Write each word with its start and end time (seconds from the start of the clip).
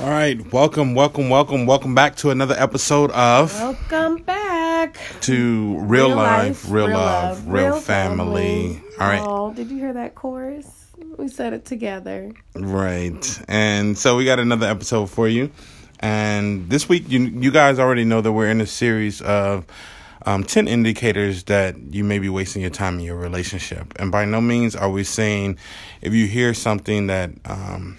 All 0.00 0.08
right, 0.10 0.40
welcome, 0.52 0.94
welcome, 0.94 1.28
welcome, 1.28 1.66
welcome 1.66 1.94
back 1.94 2.14
to 2.16 2.30
another 2.30 2.54
episode 2.56 3.10
of 3.10 3.52
Welcome 3.54 4.22
back. 4.22 4.96
to 5.22 5.76
Real, 5.80 6.14
Life, 6.14 6.70
Real, 6.70 6.88
Love, 6.90 7.48
Real, 7.48 7.80
family. 7.80 8.80
All 9.00 9.08
right, 9.08 9.20
Oh, 9.20 9.52
did 9.52 9.70
you 9.70 9.78
hear 9.78 9.92
that 9.94 10.14
chorus? 10.14 10.86
We 11.16 11.26
said 11.28 11.52
it 11.52 11.64
together. 11.64 12.32
right, 12.54 13.40
and 13.48 13.98
so 13.98 14.16
we 14.16 14.24
got 14.24 14.38
another 14.38 14.68
episode 14.68 15.06
for 15.10 15.26
you, 15.26 15.50
and 15.98 16.70
this 16.70 16.88
week 16.88 17.08
you 17.08 17.20
you 17.20 17.50
guys 17.50 17.80
already 17.80 18.04
know 18.04 18.20
that 18.20 18.32
we're 18.32 18.50
in 18.50 18.60
a 18.60 18.66
series 18.66 19.20
of. 19.22 19.66
Um, 20.26 20.42
10 20.44 20.66
indicators 20.68 21.44
that 21.44 21.76
you 21.94 22.02
may 22.04 22.18
be 22.18 22.28
wasting 22.28 22.60
your 22.60 22.72
time 22.72 22.98
in 22.98 23.00
your 23.04 23.16
relationship. 23.16 23.94
And 23.98 24.10
by 24.12 24.24
no 24.26 24.40
means 24.42 24.74
are 24.76 24.90
we 24.90 25.04
saying 25.04 25.56
if 26.02 26.12
you 26.12 26.26
hear 26.26 26.52
something 26.52 27.06
that 27.06 27.30
um, 27.46 27.96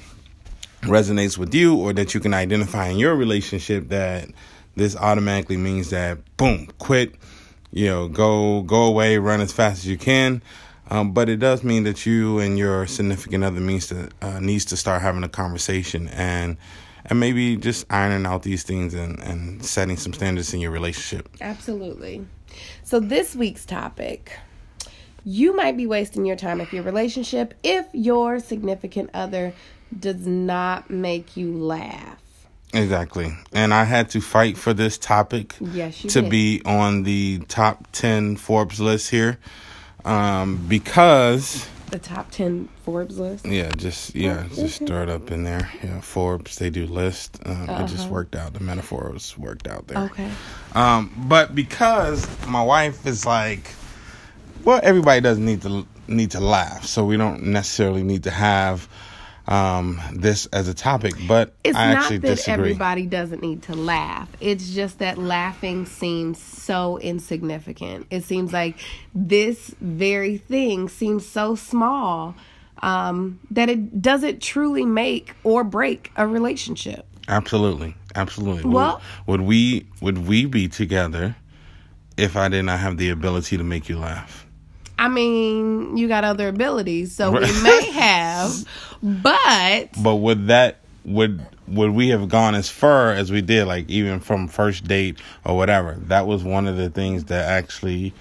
resonates 0.81 1.37
with 1.37 1.53
you 1.53 1.75
or 1.75 1.93
that 1.93 2.13
you 2.13 2.19
can 2.19 2.33
identify 2.33 2.87
in 2.87 2.97
your 2.97 3.15
relationship 3.15 3.89
that 3.89 4.29
this 4.75 4.95
automatically 4.95 5.57
means 5.57 5.89
that 5.89 6.17
boom 6.37 6.67
quit 6.79 7.15
you 7.71 7.85
know 7.85 8.07
go 8.07 8.61
go 8.61 8.85
away 8.85 9.17
run 9.17 9.41
as 9.41 9.51
fast 9.51 9.79
as 9.79 9.87
you 9.87 9.97
can 9.97 10.41
um, 10.91 11.11
but 11.11 11.29
it 11.29 11.37
does 11.37 11.63
mean 11.63 11.83
that 11.83 12.05
you 12.05 12.39
and 12.39 12.57
your 12.57 12.87
significant 12.87 13.43
other 13.43 13.59
means 13.59 13.87
to 13.87 14.09
uh, 14.21 14.39
needs 14.39 14.65
to 14.65 14.77
start 14.77 15.01
having 15.01 15.23
a 15.23 15.29
conversation 15.29 16.07
and 16.09 16.57
and 17.05 17.19
maybe 17.19 17.57
just 17.57 17.85
ironing 17.89 18.25
out 18.25 18.43
these 18.43 18.63
things 18.63 18.93
and, 18.93 19.19
and 19.19 19.65
setting 19.65 19.97
some 19.97 20.13
standards 20.13 20.53
in 20.53 20.59
your 20.59 20.71
relationship 20.71 21.29
Absolutely. 21.41 22.25
So, 22.83 22.99
this 22.99 23.35
week's 23.35 23.65
topic 23.65 24.31
you 25.25 25.55
might 25.55 25.75
be 25.75 25.85
wasting 25.85 26.25
your 26.25 26.35
time 26.35 26.61
if 26.61 26.73
your 26.73 26.83
relationship 26.83 27.53
if 27.63 27.85
your 27.93 28.39
significant 28.39 29.09
other 29.13 29.53
does 29.97 30.25
not 30.25 30.89
make 30.89 31.35
you 31.37 31.51
laugh. 31.57 32.17
exactly 32.73 33.35
and 33.53 33.73
i 33.73 33.83
had 33.83 34.09
to 34.09 34.21
fight 34.21 34.57
for 34.57 34.73
this 34.73 34.97
topic 34.97 35.55
Yes, 35.59 36.01
to 36.01 36.21
did. 36.21 36.29
be 36.29 36.61
on 36.65 37.03
the 37.03 37.39
top 37.47 37.87
10 37.93 38.35
forbes 38.37 38.79
list 38.79 39.09
here 39.09 39.37
um, 40.05 40.57
because 40.67 41.67
The 41.91 41.99
top 41.99 42.29
10 42.31 42.69
Forbes 42.85 43.17
list. 43.19 43.45
yeah 43.45 43.69
just 43.71 44.13
yeah 44.15 44.45
just 44.53 44.85
throw 44.85 45.01
it 45.03 45.09
up 45.09 45.31
in 45.31 45.43
there 45.43 45.69
yeah 45.83 45.99
forbes 46.01 46.57
they 46.57 46.69
do 46.69 46.85
list 46.85 47.39
um, 47.45 47.67
it 47.69 47.87
just 47.87 48.07
worked 48.09 48.35
out 48.35 48.53
the 48.53 48.59
metaphor 48.63 49.09
was 49.11 49.37
worked 49.37 49.67
out 49.67 49.87
there 49.87 49.97
Okay. 50.05 50.29
um, 50.75 51.11
but 51.27 51.55
because 51.55 52.27
my 52.47 52.61
wife 52.63 53.05
is 53.07 53.25
like 53.25 53.71
well 54.63 54.79
everybody 54.83 55.19
doesn't 55.21 55.45
need 55.45 55.61
to 55.63 55.85
need 56.07 56.31
to 56.31 56.39
laugh 56.39 56.85
so 56.85 57.03
we 57.03 57.17
don't 57.17 57.43
necessarily 57.43 58.03
need 58.03 58.23
to 58.23 58.31
have 58.31 58.87
um, 59.49 59.99
this 60.13 60.45
as 60.53 60.67
a 60.67 60.73
topic 60.75 61.13
but 61.27 61.53
It's 61.63 61.75
i 61.75 61.91
not 61.93 62.03
actually 62.03 62.19
that 62.19 62.27
disagree 62.35 62.53
everybody 62.71 63.05
doesn't 63.07 63.41
need 63.41 63.63
to 63.63 63.75
laugh. 63.75 64.29
It's 64.39 64.69
just 64.73 64.99
that 64.99 65.17
laughing 65.17 65.85
seems 65.87 66.39
so 66.41 66.99
insignificant. 66.99 68.05
It 68.11 68.23
seems 68.23 68.53
like 68.53 68.77
this 69.15 69.73
very 69.81 70.37
thing 70.37 70.87
seems 70.87 71.27
so 71.27 71.55
small 71.55 72.35
um, 72.83 73.39
that 73.51 73.69
it 73.69 74.01
doesn't 74.01 74.41
truly 74.41 74.85
make 74.85 75.33
or 75.43 75.63
break 75.63 76.11
a 76.15 76.25
relationship. 76.27 77.05
Absolutely, 77.27 77.95
absolutely. 78.15 78.63
Would- 78.63 78.73
Well- 78.73 79.01
would, 79.25 79.41
we 79.41 79.87
would 79.99 80.27
we 80.27 80.45
be 80.45 80.67
together 80.67 81.35
if 82.17 82.35
I 82.37 82.49
did 82.49 82.63
not 82.63 82.79
have 82.79 82.97
the 82.97 83.09
ability 83.09 83.57
to 83.57 83.63
make 83.63 83.89
you 83.89 83.97
laugh? 83.97 84.45
I 84.97 85.07
mean, 85.07 85.95
you 85.95 86.09
got 86.09 86.25
other 86.25 86.49
abilities, 86.49 87.15
so 87.15 87.31
we 87.31 87.39
may 87.63 87.88
have, 88.29 88.65
but 89.01 89.89
But 90.01 90.15
would 90.17 90.47
that 90.47 90.77
would 91.05 91.45
would 91.67 91.91
we 91.91 92.09
have 92.09 92.29
gone 92.29 92.55
as 92.55 92.69
far 92.69 93.11
as 93.11 93.31
we 93.31 93.41
did, 93.41 93.67
like 93.67 93.89
even 93.89 94.19
from 94.19 94.47
first 94.47 94.85
date 94.85 95.19
or 95.45 95.55
whatever? 95.55 95.95
That 96.07 96.27
was 96.27 96.43
one 96.43 96.67
of 96.67 96.77
the 96.77 96.89
things 96.89 97.25
that 97.25 97.49
actually 97.49 98.13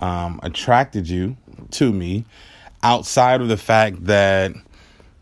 um, 0.00 0.40
attracted 0.42 1.08
you 1.08 1.36
to 1.72 1.92
me, 1.92 2.24
outside 2.82 3.40
of 3.40 3.48
the 3.48 3.56
fact 3.56 4.04
that 4.06 4.52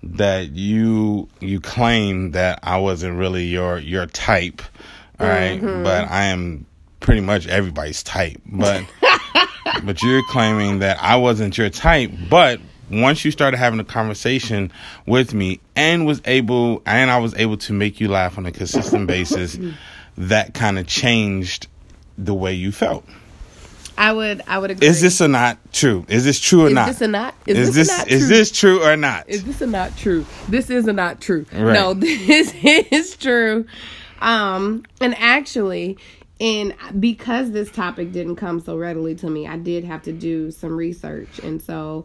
that 0.02 0.50
you 0.50 1.28
you 1.40 1.60
claim 1.60 2.32
that 2.32 2.60
I 2.62 2.78
wasn't 2.78 3.18
really 3.18 3.44
your 3.44 3.78
your 3.78 4.06
type, 4.06 4.62
all 5.18 5.26
right? 5.26 5.60
But 5.60 6.10
I 6.10 6.24
am 6.24 6.66
pretty 7.00 7.20
much 7.20 7.46
everybody's 7.46 8.02
type, 8.02 8.40
but. 8.46 8.84
but 9.82 10.02
you're 10.02 10.22
claiming 10.28 10.80
that 10.80 11.02
I 11.02 11.16
wasn't 11.16 11.56
your 11.56 11.70
type. 11.70 12.12
But 12.28 12.60
once 12.90 13.24
you 13.24 13.30
started 13.30 13.56
having 13.56 13.80
a 13.80 13.84
conversation 13.84 14.72
with 15.06 15.34
me 15.34 15.60
and 15.76 16.06
was 16.06 16.20
able, 16.24 16.82
and 16.86 17.10
I 17.10 17.18
was 17.18 17.34
able 17.34 17.56
to 17.58 17.72
make 17.72 18.00
you 18.00 18.08
laugh 18.08 18.38
on 18.38 18.46
a 18.46 18.52
consistent 18.52 19.06
basis, 19.06 19.58
that 20.16 20.54
kind 20.54 20.78
of 20.78 20.86
changed 20.86 21.68
the 22.16 22.34
way 22.34 22.54
you 22.54 22.72
felt. 22.72 23.04
I 23.96 24.12
would 24.12 24.42
I 24.46 24.58
would 24.58 24.72
agree. 24.72 24.88
Is 24.88 25.00
this 25.00 25.20
or 25.20 25.28
not 25.28 25.58
true? 25.72 26.04
Is 26.08 26.24
this 26.24 26.40
true 26.40 26.64
or 26.64 26.66
Is 26.68 26.74
not? 26.74 26.86
this 26.88 27.00
a 27.00 27.08
not? 27.08 27.34
Is, 27.46 27.58
Is 27.58 27.74
this, 27.74 27.88
this 27.88 27.96
a 27.96 27.98
not 27.98 28.08
is 28.08 28.28
this 28.28 28.50
true 28.50 28.82
or 28.84 28.96
not? 28.96 29.28
Is 29.28 29.44
this 29.44 29.60
a 29.60 29.66
not 29.66 29.96
true? 29.96 30.26
This 30.48 30.68
is 30.68 30.88
a 30.88 30.92
not 30.92 31.20
true. 31.20 31.46
Right. 31.52 31.74
No, 31.74 31.94
this 31.94 32.52
is 32.62 33.16
true. 33.16 33.66
Um, 34.20 34.84
and 35.00 35.14
actually, 35.18 35.98
and 36.40 36.74
because 36.98 37.52
this 37.52 37.70
topic 37.70 38.10
didn't 38.10 38.36
come 38.36 38.58
so 38.60 38.76
readily 38.76 39.14
to 39.16 39.30
me, 39.30 39.46
I 39.46 39.56
did 39.56 39.84
have 39.84 40.02
to 40.04 40.12
do 40.12 40.50
some 40.50 40.76
research, 40.76 41.38
and 41.40 41.62
so, 41.62 42.04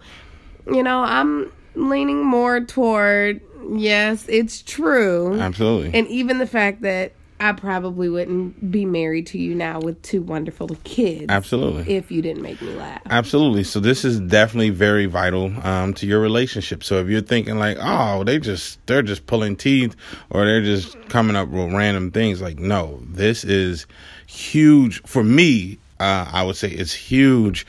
you 0.74 0.84
know, 0.84 1.02
I'm 1.02 1.52
leaning 1.76 2.26
more 2.26 2.62
toward 2.62 3.42
yes, 3.72 4.26
it's 4.28 4.62
true, 4.62 5.40
Absolutely. 5.40 5.98
and 5.98 6.08
even 6.08 6.40
the 6.40 6.48
fact 6.48 6.82
that 6.82 7.14
I 7.42 7.54
probably 7.54 8.10
wouldn't 8.10 8.70
be 8.70 8.84
married 8.84 9.28
to 9.28 9.38
you 9.38 9.56
now 9.56 9.80
with 9.80 10.02
two 10.02 10.22
wonderful 10.22 10.68
kids. 10.84 11.28
Absolutely. 11.30 11.96
If 11.96 12.12
you 12.12 12.22
didn't 12.22 12.42
make 12.42 12.62
me 12.62 12.74
laugh. 12.74 13.02
Absolutely. 13.10 13.64
So 13.64 13.80
this 13.80 14.04
is 14.04 14.20
definitely 14.20 14.72
very 14.72 15.06
vital 15.06 15.54
um, 15.66 15.94
to 15.96 16.06
your 16.06 16.20
relationship. 16.20 16.84
So 16.84 17.00
if 17.00 17.08
you're 17.08 17.22
thinking 17.22 17.58
like, 17.58 17.78
oh, 17.80 18.26
they 18.26 18.40
just 18.40 18.86
they're 18.88 19.02
just 19.02 19.26
pulling 19.26 19.56
teeth 19.56 19.96
or 20.30 20.46
they're 20.46 20.62
just 20.62 21.00
coming 21.08 21.38
up 21.38 21.48
with 21.48 21.72
random 21.72 22.12
things, 22.12 22.42
like 22.42 22.60
no, 22.60 23.00
this 23.08 23.46
is 23.46 23.88
huge 24.28 25.02
for 25.04 25.24
me. 25.24 25.80
Uh, 25.98 26.30
I 26.32 26.44
would 26.44 26.56
say 26.56 26.70
it's 26.70 26.94
huge 26.94 27.66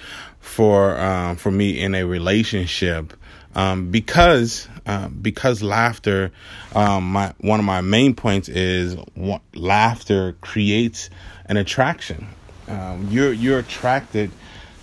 for 0.50 0.98
um, 0.98 1.36
for 1.36 1.50
me 1.50 1.80
in 1.80 1.94
a 1.94 2.04
relationship 2.04 3.14
um, 3.54 3.90
because 3.90 4.68
uh, 4.86 5.08
because 5.08 5.62
laughter. 5.62 6.32
Um, 6.74 7.12
my 7.12 7.34
one 7.38 7.60
of 7.60 7.66
my 7.66 7.80
main 7.80 8.14
points 8.14 8.48
is 8.48 8.96
wa- 9.16 9.40
laughter 9.54 10.36
creates 10.40 11.10
an 11.46 11.56
attraction. 11.56 12.26
Um, 12.68 13.08
you're 13.10 13.32
you're 13.32 13.60
attracted 13.60 14.30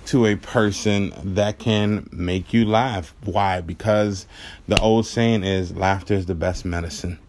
to 0.07 0.25
a 0.25 0.37
person 0.37 1.13
that 1.35 1.59
can 1.59 2.07
make 2.11 2.53
you 2.53 2.65
laugh. 2.65 3.13
Why? 3.25 3.59
Because 3.59 4.25
the 4.67 4.79
old 4.79 5.05
saying 5.05 5.43
is 5.43 5.75
laughter 5.75 6.13
is 6.13 6.25
the 6.25 6.35
best 6.35 6.63
medicine. 6.63 7.19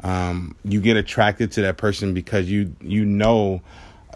Um, 0.00 0.56
you 0.64 0.80
get 0.80 0.96
attracted 0.96 1.52
to 1.52 1.62
that 1.62 1.76
person 1.76 2.12
because 2.12 2.50
you 2.50 2.74
you 2.80 3.04
know 3.04 3.62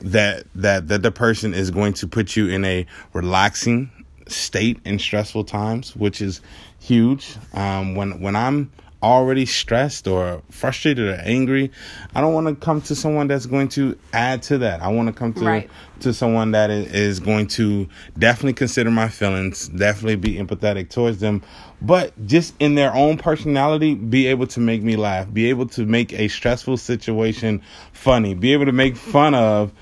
that 0.03 0.44
that 0.54 0.88
that 0.88 1.03
the 1.03 1.12
person 1.12 1.54
is 1.54 1.70
going 1.70 1.92
to 1.94 2.06
put 2.06 2.36
you 2.36 2.48
in 2.48 2.64
a 2.64 2.86
relaxing 3.12 3.91
state 4.26 4.78
in 4.84 4.98
stressful 4.98 5.44
times, 5.44 5.97
which 5.97 6.20
is 6.20 6.41
huge. 6.81 7.36
Um, 7.54 7.94
when 7.94 8.20
when 8.20 8.37
I'm 8.37 8.70
already 9.03 9.47
stressed 9.47 10.09
or 10.09 10.42
frustrated 10.50 11.09
or 11.09 11.20
angry, 11.25 11.70
I 12.14 12.20
don't 12.20 12.34
want 12.34 12.48
to 12.48 12.54
come 12.56 12.81
to 12.82 12.94
someone 12.94 13.28
that's 13.28 13.47
going 13.47 13.69
to 13.70 13.97
add 14.12 14.42
to 14.44 14.59
that. 14.59 14.82
I 14.82 14.88
want 14.88 15.06
to 15.09 15.12
come 15.12 15.32
to 15.34 15.44
Right. 15.44 15.70
to 16.00 16.12
someone 16.12 16.50
that 16.53 16.70
is, 16.70 17.20
going 17.20 17.47
to 17.48 17.88
definitely 18.19 18.54
consider 18.54 18.91
my 18.91 19.08
feelings, 19.08 19.69
definitely 19.69 20.16
be 20.16 20.34
empathetic 20.37 20.91
towards 20.91 21.19
them, 21.20 21.42
but 21.81 22.12
just 22.26 22.54
in 22.60 22.75
their 22.75 22.94
own 22.94 23.19
personality, 23.19 23.94
be 23.94 24.26
able 24.26 24.46
to 24.49 24.61
make 24.61 24.82
me 24.82 24.96
laugh, 24.96 25.32
be 25.32 25.49
able 25.49 25.67
to 25.67 25.84
make 25.87 26.12
a 26.12 26.28
stressful 26.28 26.76
situation 26.76 27.62
funny, 27.93 28.34
be 28.34 28.52
able 28.52 28.67
to 28.67 28.73
make 28.73 28.96
fun 28.96 29.34
of 29.34 29.73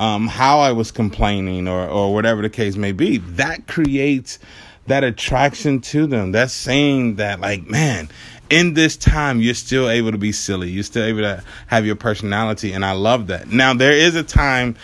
um, 0.00 0.26
how 0.26 0.60
I 0.60 0.72
was 0.72 0.90
complaining 0.90 1.68
or, 1.68 1.86
or 1.86 2.12
whatever 2.12 2.42
the 2.42 2.50
case 2.50 2.76
may 2.76 2.92
be. 2.92 3.18
That 3.18 3.66
creates 3.66 4.38
that 4.86 5.04
attraction 5.04 5.80
to 5.80 6.06
them. 6.06 6.32
That's 6.32 6.52
saying 6.52 7.16
that, 7.16 7.40
like, 7.40 7.68
man, 7.68 8.08
in 8.52 8.74
this 8.74 8.96
time, 8.96 9.40
you're 9.40 9.54
still 9.54 9.88
able 9.88 10.12
to 10.12 10.18
be 10.18 10.32
silly. 10.32 10.70
You're 10.70 10.82
still 10.84 11.04
able 11.04 11.22
to 11.22 11.42
have 11.66 11.86
your 11.86 11.96
personality. 11.96 12.72
And 12.72 12.84
I 12.84 12.92
love 12.92 13.28
that. 13.28 13.48
Now, 13.48 13.74
there 13.74 13.92
is 13.92 14.14
a 14.14 14.22
time 14.22 14.76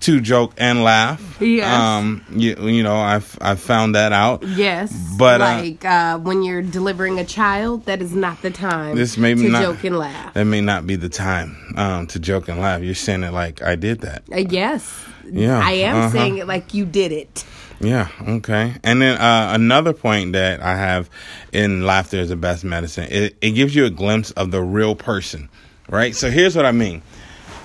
to 0.00 0.20
joke 0.20 0.52
and 0.58 0.84
laugh. 0.84 1.40
Yes. 1.40 1.66
Um, 1.66 2.22
you, 2.30 2.54
you 2.68 2.82
know, 2.82 2.96
I've, 2.96 3.38
I've 3.40 3.60
found 3.60 3.94
that 3.94 4.12
out. 4.12 4.42
Yes, 4.46 4.92
But, 5.18 5.40
uh, 5.40 5.44
like 5.44 5.82
uh, 5.84 6.18
when 6.18 6.42
you're 6.42 6.60
delivering 6.60 7.18
a 7.18 7.24
child, 7.24 7.86
that 7.86 8.02
is 8.02 8.14
not 8.14 8.42
the 8.42 8.50
time 8.50 8.96
This 8.96 9.16
may 9.16 9.34
to 9.34 9.48
not- 9.48 9.62
joke 9.62 9.82
and 9.84 9.98
laugh. 9.98 10.34
That 10.34 10.44
may 10.44 10.60
not 10.60 10.86
be 10.86 10.96
the 10.96 11.08
time 11.08 11.56
um, 11.76 12.06
to 12.08 12.18
joke 12.18 12.48
and 12.48 12.60
laugh. 12.60 12.82
You're 12.82 12.94
saying 12.94 13.22
it 13.22 13.32
like 13.32 13.62
I 13.62 13.76
did 13.76 14.00
that. 14.00 14.24
Uh, 14.30 14.36
yes, 14.38 14.92
Yeah, 15.24 15.58
I 15.64 15.72
am 15.72 15.96
uh-huh. 15.96 16.10
saying 16.10 16.36
it 16.36 16.46
like 16.46 16.74
you 16.74 16.84
did 16.84 17.10
it. 17.10 17.46
Yeah, 17.80 18.08
okay. 18.26 18.74
And 18.82 19.02
then 19.02 19.20
uh, 19.20 19.52
another 19.54 19.92
point 19.92 20.32
that 20.32 20.60
I 20.62 20.76
have 20.76 21.10
in 21.52 21.84
laughter 21.84 22.16
is 22.18 22.30
the 22.30 22.36
best 22.36 22.64
medicine. 22.64 23.08
It, 23.10 23.36
it 23.40 23.50
gives 23.52 23.74
you 23.74 23.84
a 23.84 23.90
glimpse 23.90 24.30
of 24.32 24.50
the 24.50 24.62
real 24.62 24.94
person. 24.94 25.48
right? 25.88 26.14
So 26.14 26.30
here's 26.30 26.56
what 26.56 26.66
I 26.66 26.72
mean. 26.72 27.02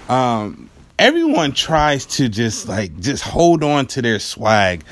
Um, 0.08 0.70
everyone 0.98 1.54
tries 1.54 2.06
to 2.06 2.30
just 2.30 2.68
like 2.68 3.00
just 3.00 3.24
hold 3.24 3.64
on 3.64 3.86
to 3.88 4.02
their 4.02 4.20
swag 4.20 4.84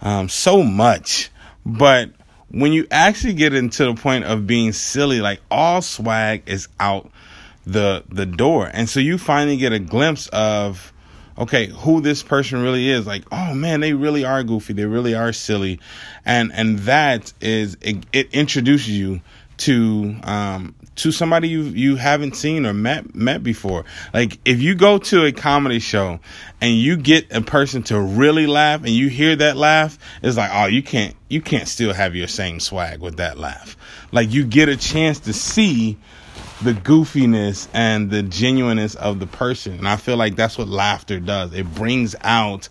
um, 0.00 0.28
so 0.28 0.62
much, 0.62 1.30
but 1.64 2.10
when 2.48 2.72
you 2.72 2.86
actually 2.90 3.34
get 3.34 3.54
into 3.54 3.84
the 3.84 3.94
point 3.94 4.24
of 4.24 4.46
being 4.46 4.72
silly, 4.72 5.20
like 5.20 5.40
all 5.50 5.82
swag 5.82 6.42
is 6.46 6.68
out 6.80 7.10
the 7.64 8.04
the 8.08 8.26
door, 8.26 8.70
and 8.72 8.88
so 8.88 9.00
you 9.00 9.18
finally 9.18 9.56
get 9.56 9.72
a 9.72 9.78
glimpse 9.78 10.28
of 10.28 10.92
okay 11.38 11.66
who 11.66 12.00
this 12.00 12.22
person 12.22 12.62
really 12.62 12.88
is 12.88 13.06
like 13.06 13.24
oh 13.32 13.54
man 13.54 13.80
they 13.80 13.92
really 13.92 14.24
are 14.24 14.42
goofy 14.42 14.72
they 14.72 14.84
really 14.84 15.14
are 15.14 15.32
silly 15.32 15.80
and 16.24 16.52
and 16.52 16.80
that 16.80 17.32
is 17.40 17.76
it, 17.80 18.04
it 18.12 18.32
introduces 18.32 18.90
you 18.90 19.20
to 19.58 20.16
um 20.24 20.74
to 20.94 21.10
somebody 21.10 21.48
you 21.48 21.62
you 21.62 21.96
haven't 21.96 22.36
seen 22.36 22.66
or 22.66 22.74
met 22.74 23.14
met 23.14 23.42
before. 23.42 23.84
Like 24.12 24.38
if 24.44 24.60
you 24.60 24.74
go 24.74 24.98
to 24.98 25.24
a 25.24 25.32
comedy 25.32 25.78
show 25.78 26.20
and 26.60 26.74
you 26.74 26.96
get 26.96 27.32
a 27.32 27.40
person 27.40 27.82
to 27.84 28.00
really 28.00 28.46
laugh 28.46 28.80
and 28.80 28.90
you 28.90 29.08
hear 29.08 29.36
that 29.36 29.56
laugh, 29.56 29.98
it's 30.22 30.36
like, 30.36 30.50
oh, 30.52 30.66
you 30.66 30.82
can't 30.82 31.14
you 31.28 31.40
can't 31.40 31.68
still 31.68 31.92
have 31.92 32.14
your 32.14 32.28
same 32.28 32.60
swag 32.60 33.00
with 33.00 33.16
that 33.16 33.38
laugh. 33.38 33.76
Like 34.10 34.32
you 34.32 34.44
get 34.44 34.68
a 34.68 34.76
chance 34.76 35.20
to 35.20 35.32
see 35.32 35.98
the 36.62 36.72
goofiness 36.72 37.68
and 37.72 38.10
the 38.10 38.22
genuineness 38.22 38.94
of 38.94 39.20
the 39.20 39.26
person. 39.26 39.74
And 39.74 39.88
I 39.88 39.96
feel 39.96 40.16
like 40.16 40.36
that's 40.36 40.58
what 40.58 40.68
laughter 40.68 41.20
does. 41.20 41.52
It 41.52 41.72
brings 41.74 42.14
out 42.22 42.68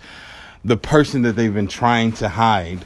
the 0.64 0.78
person 0.78 1.24
that 1.24 1.34
they've 1.34 1.54
been 1.54 1.68
trying 1.68 2.14
to 2.14 2.30
hide 2.30 2.86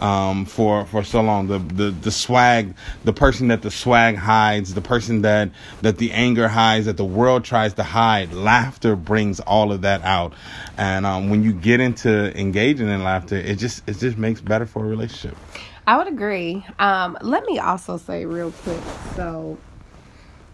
um, 0.00 0.44
for 0.44 0.84
for 0.86 1.02
so 1.02 1.20
long. 1.22 1.46
The, 1.46 1.58
the 1.58 1.90
the 1.90 2.10
swag, 2.10 2.74
the 3.04 3.12
person 3.12 3.48
that 3.48 3.62
the 3.62 3.70
swag 3.70 4.16
hides, 4.16 4.74
the 4.74 4.80
person 4.80 5.22
that 5.22 5.50
that 5.82 5.98
the 5.98 6.12
anger 6.12 6.48
hides, 6.48 6.86
that 6.86 6.96
the 6.96 7.04
world 7.04 7.44
tries 7.44 7.74
to 7.74 7.82
hide. 7.82 8.32
Laughter 8.32 8.96
brings 8.96 9.40
all 9.40 9.72
of 9.72 9.82
that 9.82 10.02
out, 10.02 10.34
and 10.76 11.06
um, 11.06 11.30
when 11.30 11.42
you 11.42 11.52
get 11.52 11.80
into 11.80 12.38
engaging 12.38 12.88
in 12.88 13.02
laughter, 13.02 13.36
it 13.36 13.56
just 13.56 13.88
it 13.88 13.98
just 13.98 14.18
makes 14.18 14.40
better 14.40 14.66
for 14.66 14.84
a 14.84 14.88
relationship. 14.88 15.36
I 15.86 15.98
would 15.98 16.08
agree. 16.08 16.64
Um, 16.78 17.18
let 17.20 17.44
me 17.44 17.58
also 17.58 17.98
say 17.98 18.24
real 18.24 18.52
quick. 18.52 18.80
So, 19.16 19.58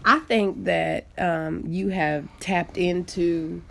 I 0.05 0.19
think 0.19 0.65
that 0.65 1.07
um, 1.17 1.63
you 1.67 1.89
have 1.89 2.27
tapped 2.39 2.77
into 2.77 3.61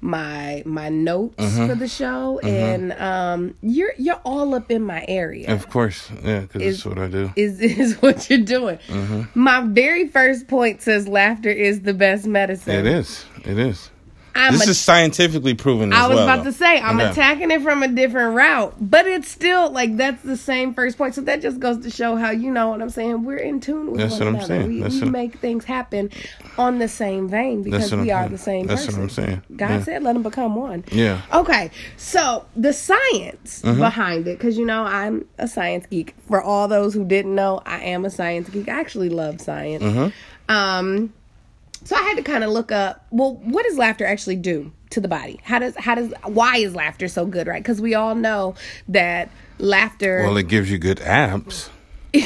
my 0.00 0.62
my 0.64 0.88
notes 0.88 1.36
mm-hmm. 1.36 1.66
for 1.66 1.74
the 1.74 1.88
show, 1.88 2.40
mm-hmm. 2.42 2.46
and 2.46 2.92
um, 2.94 3.54
you're 3.60 3.92
you're 3.98 4.20
all 4.24 4.54
up 4.54 4.70
in 4.70 4.82
my 4.82 5.04
area. 5.08 5.52
Of 5.52 5.68
course, 5.70 6.10
yeah, 6.22 6.40
because 6.40 6.62
it's 6.62 6.84
what 6.84 6.98
I 6.98 7.08
do. 7.08 7.32
Is 7.36 7.60
is 7.60 8.00
what 8.00 8.30
you're 8.30 8.40
doing. 8.40 8.78
Mm-hmm. 8.88 9.22
My 9.34 9.60
very 9.60 10.08
first 10.08 10.48
point 10.48 10.82
says 10.82 11.08
laughter 11.08 11.50
is 11.50 11.82
the 11.82 11.94
best 11.94 12.26
medicine. 12.26 12.74
It 12.74 12.86
is. 12.86 13.24
It 13.44 13.58
is. 13.58 13.90
I'm 14.34 14.52
this 14.52 14.66
a, 14.66 14.70
is 14.70 14.80
scientifically 14.80 15.54
proven. 15.54 15.92
I 15.92 16.06
was 16.06 16.16
well, 16.16 16.24
about 16.28 16.44
to 16.44 16.52
say 16.52 16.80
I'm 16.80 16.98
yeah. 16.98 17.10
attacking 17.10 17.50
it 17.50 17.62
from 17.62 17.82
a 17.82 17.88
different 17.88 18.36
route, 18.36 18.74
but 18.80 19.06
it's 19.06 19.30
still 19.30 19.70
like 19.70 19.96
that's 19.96 20.22
the 20.22 20.36
same 20.36 20.74
first 20.74 20.96
point. 20.98 21.14
So 21.14 21.20
that 21.22 21.42
just 21.42 21.60
goes 21.60 21.78
to 21.84 21.90
show 21.90 22.16
how 22.16 22.30
you 22.30 22.50
know 22.50 22.68
what 22.68 22.80
I'm 22.80 22.90
saying. 22.90 23.24
We're 23.24 23.36
in 23.36 23.60
tune 23.60 23.92
with 23.92 24.00
that's 24.00 24.18
one 24.18 24.34
what 24.34 24.44
another. 24.44 24.46
Saying. 24.46 24.68
We, 24.68 25.00
we 25.00 25.10
make 25.10 25.38
things 25.38 25.64
happen 25.64 26.10
on 26.58 26.78
the 26.78 26.88
same 26.88 27.28
vein 27.28 27.62
because 27.62 27.92
we 27.94 28.10
are 28.10 28.28
the 28.28 28.38
same 28.38 28.66
that's 28.66 28.86
person. 28.86 29.00
What 29.00 29.04
I'm 29.04 29.10
saying. 29.10 29.42
God 29.56 29.70
yeah. 29.70 29.82
said, 29.82 30.02
"Let 30.02 30.12
them 30.14 30.22
become 30.22 30.54
one." 30.54 30.84
Yeah. 30.92 31.22
Okay, 31.32 31.70
so 31.96 32.46
the 32.56 32.72
science 32.72 33.62
mm-hmm. 33.62 33.78
behind 33.78 34.28
it, 34.28 34.38
because 34.38 34.56
you 34.56 34.66
know 34.66 34.84
I'm 34.84 35.26
a 35.38 35.48
science 35.48 35.86
geek. 35.86 36.14
For 36.28 36.40
all 36.40 36.68
those 36.68 36.94
who 36.94 37.04
didn't 37.04 37.34
know, 37.34 37.62
I 37.66 37.80
am 37.80 38.04
a 38.04 38.10
science 38.10 38.48
geek. 38.48 38.68
I 38.68 38.78
actually 38.78 39.08
love 39.08 39.40
science. 39.40 39.82
Mm-hmm. 39.82 40.08
Um 40.48 41.12
so 41.84 41.96
I 41.96 42.02
had 42.02 42.16
to 42.16 42.22
kind 42.22 42.44
of 42.44 42.50
look 42.50 42.72
up, 42.72 43.06
well, 43.10 43.36
what 43.36 43.64
does 43.64 43.78
laughter 43.78 44.04
actually 44.04 44.36
do 44.36 44.72
to 44.90 45.00
the 45.00 45.08
body? 45.08 45.40
How 45.42 45.58
does 45.58 45.76
how 45.76 45.94
does 45.94 46.12
why 46.24 46.56
is 46.56 46.74
laughter 46.74 47.08
so 47.08 47.26
good, 47.26 47.46
right? 47.46 47.64
Cuz 47.64 47.80
we 47.80 47.94
all 47.94 48.14
know 48.14 48.54
that 48.88 49.30
laughter 49.58 50.22
Well, 50.24 50.36
it 50.36 50.48
gives 50.48 50.70
you 50.70 50.78
good 50.78 51.00
abs. 51.00 51.70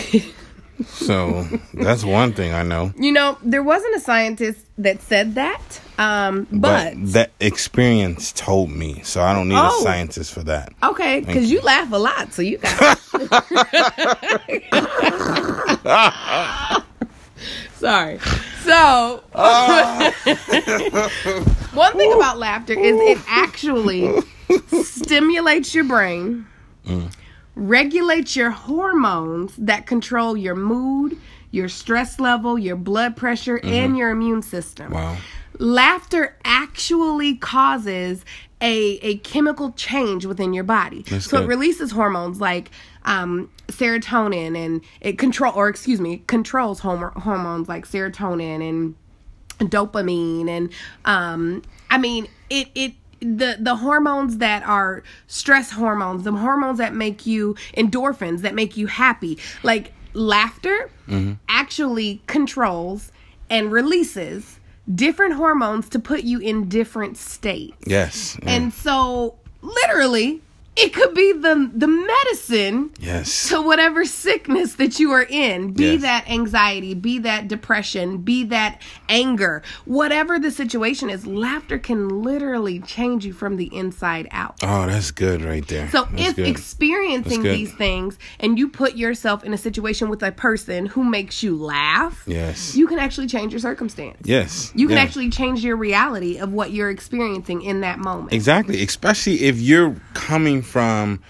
so 0.86 1.46
that's 1.74 2.04
one 2.04 2.32
thing 2.32 2.52
I 2.52 2.62
know. 2.62 2.92
You 2.98 3.12
know, 3.12 3.38
there 3.42 3.62
wasn't 3.62 3.96
a 3.96 4.00
scientist 4.00 4.66
that 4.78 5.02
said 5.02 5.36
that, 5.36 5.80
um, 5.98 6.48
but, 6.50 6.94
but 6.94 7.12
that 7.12 7.30
experience 7.38 8.32
told 8.32 8.70
me. 8.70 9.02
So 9.04 9.22
I 9.22 9.34
don't 9.34 9.48
need 9.48 9.58
oh, 9.58 9.80
a 9.80 9.82
scientist 9.82 10.32
for 10.32 10.42
that. 10.44 10.72
Okay, 10.82 11.20
because 11.20 11.50
you. 11.50 11.58
you 11.58 11.64
laugh 11.64 11.92
a 11.92 11.96
lot, 11.96 12.32
so 12.32 12.42
you 12.42 12.58
got. 12.58 12.98
Sorry. 17.76 18.18
So, 18.64 19.22
uh. 19.34 20.11
one 21.75 21.93
thing 21.93 22.12
about 22.12 22.38
laughter 22.38 22.72
is 22.72 22.96
it 22.99 23.19
actually 23.26 24.11
stimulates 24.82 25.75
your 25.75 25.84
brain, 25.84 26.46
mm. 26.87 27.12
regulates 27.55 28.34
your 28.37 28.50
hormones 28.50 29.55
that 29.56 29.87
control 29.87 30.34
your 30.37 30.55
mood, 30.55 31.19
your 31.50 31.69
stress 31.69 32.19
level, 32.19 32.58
your 32.58 32.76
blood 32.76 33.16
pressure, 33.16 33.58
mm-hmm. 33.58 33.69
and 33.69 33.99
your 33.99 34.11
immune 34.11 34.43
system. 34.43 34.93
Wow. 34.93 35.19
Laughter 35.58 36.37
actually 36.44 37.37
causes 37.37 38.25
a, 38.61 38.99
a 39.02 39.19
chemical 39.19 39.72
change 39.72 40.25
within 40.25 40.55
your 40.55 40.64
body. 40.64 41.02
That's 41.02 41.26
so 41.26 41.38
good. 41.38 41.44
it 41.44 41.49
releases 41.49 41.90
hormones 41.90 42.40
like 42.40 42.70
um, 43.04 43.50
serotonin 43.68 44.56
and 44.56 44.80
it 45.00 45.18
control 45.18 45.52
or 45.54 45.68
excuse 45.68 46.00
me 46.00 46.22
controls 46.26 46.80
hormones 46.80 47.68
like 47.68 47.86
serotonin 47.86 48.66
and 48.68 48.94
dopamine 49.70 50.48
and 50.48 50.70
um, 51.04 51.62
I 51.90 51.98
mean 51.98 52.28
it 52.50 52.68
it 52.74 52.94
the 53.24 53.56
the 53.58 53.76
hormones 53.76 54.38
that 54.38 54.62
are 54.66 55.02
stress 55.26 55.70
hormones, 55.70 56.24
the 56.24 56.32
hormones 56.32 56.78
that 56.78 56.94
make 56.94 57.26
you 57.26 57.56
endorphins 57.76 58.40
that 58.40 58.54
make 58.54 58.76
you 58.76 58.86
happy, 58.86 59.38
like 59.62 59.92
laughter, 60.12 60.90
mm-hmm. 61.08 61.34
actually 61.48 62.22
controls 62.26 63.10
and 63.48 63.72
releases 63.72 64.60
different 64.94 65.34
hormones 65.34 65.88
to 65.88 65.98
put 65.98 66.24
you 66.24 66.38
in 66.38 66.68
different 66.68 67.16
states. 67.16 67.76
Yes. 67.86 68.38
Yeah. 68.42 68.50
And 68.50 68.74
so 68.74 69.36
literally 69.62 70.42
it 70.76 70.93
could 70.93 71.15
be 71.15 71.32
the 71.32 71.71
the 71.73 71.87
medicine 71.87 72.91
yes. 72.99 73.49
to 73.49 73.62
whatever 73.62 74.05
sickness 74.05 74.75
that 74.75 74.99
you 74.99 75.12
are 75.12 75.23
in. 75.23 75.73
Be 75.73 75.93
yes. 75.93 76.03
that 76.03 76.29
anxiety 76.29 76.94
be 76.94 77.21
that 77.21 77.47
depression 77.49 78.19
be 78.19 78.45
that 78.45 78.83
anger. 79.09 79.62
Whatever 79.85 80.38
the 80.38 80.50
situation 80.50 81.11
is 81.11 81.26
laughter 81.26 81.78
can 81.78 82.23
literally 82.23 82.81
change 82.81 83.25
you 83.25 83.33
from 83.33 83.57
the 83.57 83.75
inside 83.75 84.26
out. 84.33 84.57
Oh 84.62 84.87
that's 84.87 85.12
good 85.12 85.43
right 85.43 85.66
there. 85.69 85.88
So 85.90 86.04
that's 86.11 86.31
if 86.31 86.37
good. 86.37 86.49
experiencing 86.49 87.43
these 87.43 87.73
things 87.75 88.19
and 88.40 88.59
you 88.59 88.69
put 88.69 88.97
yourself 88.97 89.45
in 89.45 89.54
a 89.54 89.59
situation 89.59 90.09
with 90.09 90.23
a 90.23 90.33
person 90.33 90.87
who 90.87 91.04
makes 91.04 91.43
you 91.43 91.57
laugh 91.57 92.25
yes. 92.26 92.75
you 92.75 92.87
can 92.88 92.99
actually 92.99 93.28
change 93.28 93.52
your 93.52 93.61
circumstance. 93.61 94.23
Yes. 94.25 94.73
You 94.75 94.88
can 94.88 94.99
actually 94.99 95.31
change 95.31 95.62
your 95.62 95.76
reality 95.76 96.38
of 96.38 96.52
what 96.52 96.73
you're 96.73 96.90
experiencing 96.90 97.62
in 97.62 97.83
that 97.83 97.99
moment. 97.99 98.33
Exactly. 98.33 98.83
Especially 98.83 99.43
if 99.45 99.61
you're 99.61 99.97
coming 100.14 100.63
from 100.64 101.21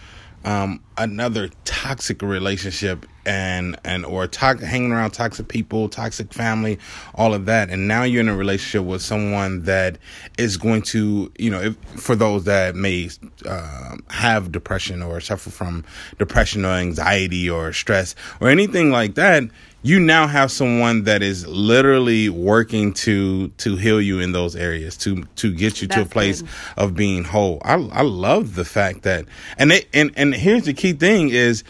um, 0.45 0.81
another 0.99 1.50
toxic 1.64 2.23
relationship 2.23 3.07
and 3.26 3.79
and 3.85 4.05
or 4.05 4.26
to- 4.26 4.67
hanging 4.67 4.93
around 4.93 5.12
toxic 5.12 5.49
people, 5.49 5.88
toxic 5.88 6.33
family, 6.33 6.79
all 7.14 7.33
of 7.33 7.47
that, 7.47 7.71
and 7.71 7.88
now 7.88 8.03
you're 8.03 8.21
in 8.21 8.29
a 8.29 8.37
relationship 8.37 8.87
with 8.87 9.00
someone 9.00 9.62
that 9.62 9.97
is 10.37 10.59
going 10.59 10.83
to, 10.83 11.33
you 11.38 11.50
know, 11.50 11.61
if, 11.61 11.76
for 12.00 12.14
those 12.14 12.45
that 12.45 12.75
may 12.75 13.09
uh, 13.47 13.97
have 14.11 14.53
depression 14.53 15.03
or 15.03 15.21
suffer 15.21 15.50
from 15.50 15.85
depression 16.19 16.64
or 16.64 16.75
anxiety 16.75 17.49
or 17.49 17.73
stress 17.73 18.14
or 18.41 18.49
anything 18.50 18.91
like 18.91 19.14
that, 19.14 19.45
you 19.85 20.00
now 20.00 20.26
have 20.26 20.50
someone 20.50 21.05
that 21.05 21.23
is 21.23 21.47
literally 21.47 22.31
working 22.31 22.95
to 22.95 23.49
to 23.49 23.76
heal 23.76 24.00
you 24.00 24.19
in 24.19 24.33
those 24.33 24.57
areas 24.57 24.97
to 24.97 25.25
to 25.37 25.55
get 25.55 25.83
you 25.83 25.87
That's 25.87 26.00
to 26.03 26.07
a 26.07 26.11
place 26.11 26.41
good. 26.41 26.50
of 26.79 26.97
being 26.97 27.23
whole. 27.23 27.61
I 27.62 27.75
I 27.75 28.03
love 28.03 28.55
the 28.55 28.64
fact 28.64 29.03
that 29.03 29.26
and 29.59 29.71
they 29.71 29.85
and 29.93 30.11
and 30.17 30.35
here's 30.35 30.64
the 30.64 30.73
key 30.73 30.95
thing 30.95 31.29
is 31.29 31.62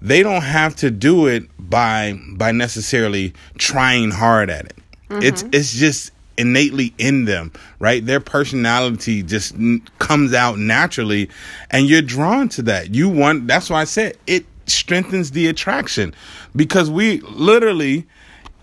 they 0.00 0.22
don't 0.22 0.42
have 0.42 0.76
to 0.76 0.90
do 0.90 1.26
it 1.26 1.44
by 1.58 2.18
by 2.32 2.52
necessarily 2.52 3.34
trying 3.58 4.10
hard 4.12 4.48
at 4.48 4.64
it. 4.64 4.76
Mm-hmm. 5.10 5.22
It's 5.22 5.44
it's 5.52 5.74
just 5.74 6.12
innately 6.38 6.94
in 6.96 7.26
them, 7.26 7.52
right? 7.80 8.04
Their 8.04 8.20
personality 8.20 9.22
just 9.22 9.54
n- 9.56 9.82
comes 9.98 10.32
out 10.32 10.58
naturally 10.58 11.28
and 11.70 11.86
you're 11.86 12.00
drawn 12.00 12.48
to 12.50 12.62
that. 12.62 12.94
You 12.94 13.10
want 13.10 13.46
that's 13.46 13.68
why 13.68 13.82
I 13.82 13.84
said 13.84 14.16
it 14.26 14.46
strengthens 14.70 15.30
the 15.32 15.46
attraction. 15.48 16.14
Because 16.54 16.90
we 16.90 17.20
literally 17.20 18.06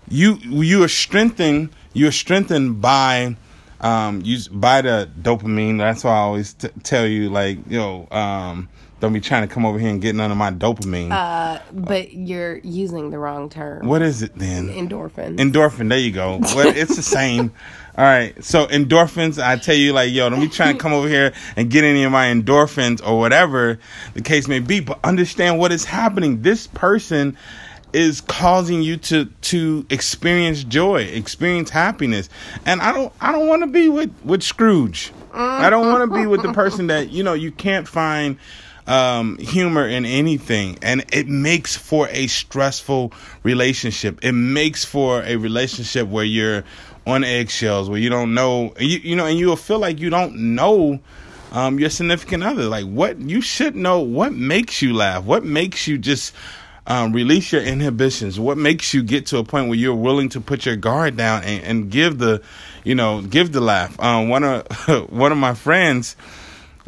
you 0.08 0.36
you 0.42 0.82
are 0.84 0.88
strengthened 0.88 1.70
you're 1.92 2.12
strengthened 2.12 2.80
by 2.80 3.36
um 3.80 4.22
you 4.24 4.38
by 4.50 4.82
the 4.82 5.08
dopamine. 5.20 5.78
That's 5.78 6.04
why 6.04 6.12
i 6.12 6.18
always 6.18 6.54
t- 6.54 6.68
tell 6.82 7.06
you 7.06 7.30
like 7.30 7.58
you 7.68 7.78
know 7.78 8.08
um 8.10 8.68
Don't 8.98 9.12
be 9.12 9.20
trying 9.20 9.46
to 9.46 9.52
come 9.52 9.66
over 9.66 9.78
here 9.78 9.90
and 9.90 10.00
get 10.00 10.14
none 10.14 10.30
of 10.30 10.38
my 10.38 10.50
dopamine. 10.50 11.10
Uh, 11.12 11.60
but 11.72 12.14
you're 12.14 12.58
using 12.58 13.10
the 13.10 13.18
wrong 13.18 13.50
term. 13.50 13.86
what 13.86 14.00
is 14.00 14.22
it 14.22 14.34
then? 14.36 14.68
Endorphin. 14.68 15.36
Endorphin. 15.36 15.90
There 15.90 15.98
you 15.98 16.12
go. 16.12 16.38
Well, 16.54 16.74
it's 16.74 16.96
the 16.96 17.02
same. 17.02 17.52
All 17.98 18.04
right. 18.04 18.42
So 18.42 18.66
endorphins. 18.66 19.42
I 19.42 19.56
tell 19.56 19.74
you, 19.74 19.92
like, 19.92 20.12
yo, 20.12 20.28
don't 20.30 20.40
be 20.40 20.48
trying 20.48 20.76
to 20.76 20.82
come 20.82 20.92
over 20.94 21.08
here 21.08 21.32
and 21.56 21.70
get 21.70 21.84
any 21.84 22.04
of 22.04 22.12
my 22.12 22.26
endorphins 22.26 23.06
or 23.06 23.18
whatever 23.18 23.78
the 24.14 24.22
case 24.22 24.48
may 24.48 24.60
be. 24.60 24.80
But 24.80 24.98
understand 25.04 25.58
what 25.58 25.72
is 25.72 25.84
happening. 25.84 26.42
This 26.42 26.66
person 26.66 27.36
is 27.92 28.20
causing 28.20 28.82
you 28.82 28.96
to 28.98 29.26
to 29.26 29.86
experience 29.90 30.64
joy, 30.64 31.02
experience 31.02 31.70
happiness. 31.70 32.28
And 32.66 32.80
I 32.80 32.92
don't 32.92 33.12
I 33.20 33.32
don't 33.32 33.46
want 33.46 33.62
to 33.62 33.66
be 33.66 33.88
with 33.88 34.12
with 34.24 34.42
Scrooge. 34.42 35.12
I 35.32 35.68
don't 35.68 35.86
want 35.86 36.10
to 36.10 36.16
be 36.16 36.26
with 36.26 36.40
the 36.42 36.52
person 36.54 36.86
that 36.86 37.10
you 37.10 37.22
know 37.22 37.34
you 37.34 37.52
can't 37.52 37.86
find 37.86 38.38
um, 38.86 39.38
humor 39.38 39.86
in 39.86 40.04
anything, 40.04 40.78
and 40.82 41.04
it 41.12 41.28
makes 41.28 41.76
for 41.76 42.08
a 42.08 42.26
stressful 42.26 43.12
relationship. 43.42 44.18
It 44.22 44.32
makes 44.32 44.84
for 44.84 45.22
a 45.22 45.36
relationship 45.36 46.08
where 46.08 46.24
you're 46.24 46.64
on 47.06 47.24
eggshells, 47.24 47.88
where 47.88 47.98
you 47.98 48.10
don't 48.10 48.34
know, 48.34 48.74
you 48.78 48.98
you 48.98 49.16
know, 49.16 49.26
and 49.26 49.38
you'll 49.38 49.56
feel 49.56 49.78
like 49.78 49.98
you 49.98 50.10
don't 50.10 50.54
know 50.54 51.00
um, 51.52 51.78
your 51.78 51.90
significant 51.90 52.42
other. 52.42 52.64
Like 52.64 52.84
what 52.86 53.18
you 53.18 53.40
should 53.40 53.76
know, 53.76 54.00
what 54.00 54.32
makes 54.32 54.82
you 54.82 54.94
laugh, 54.94 55.24
what 55.24 55.44
makes 55.44 55.86
you 55.86 55.98
just 55.98 56.34
um, 56.86 57.12
release 57.12 57.52
your 57.52 57.62
inhibitions, 57.62 58.38
what 58.38 58.58
makes 58.58 58.94
you 58.94 59.02
get 59.02 59.26
to 59.26 59.38
a 59.38 59.44
point 59.44 59.68
where 59.68 59.78
you're 59.78 59.94
willing 59.94 60.28
to 60.30 60.40
put 60.40 60.66
your 60.66 60.76
guard 60.76 61.16
down 61.16 61.42
and, 61.42 61.64
and 61.64 61.90
give 61.90 62.18
the, 62.18 62.42
you 62.84 62.94
know, 62.94 63.22
give 63.22 63.52
the 63.52 63.60
laugh. 63.60 63.98
Um, 63.98 64.28
one 64.28 64.44
of 64.44 64.66
one 65.10 65.32
of 65.32 65.38
my 65.38 65.54
friends 65.54 66.16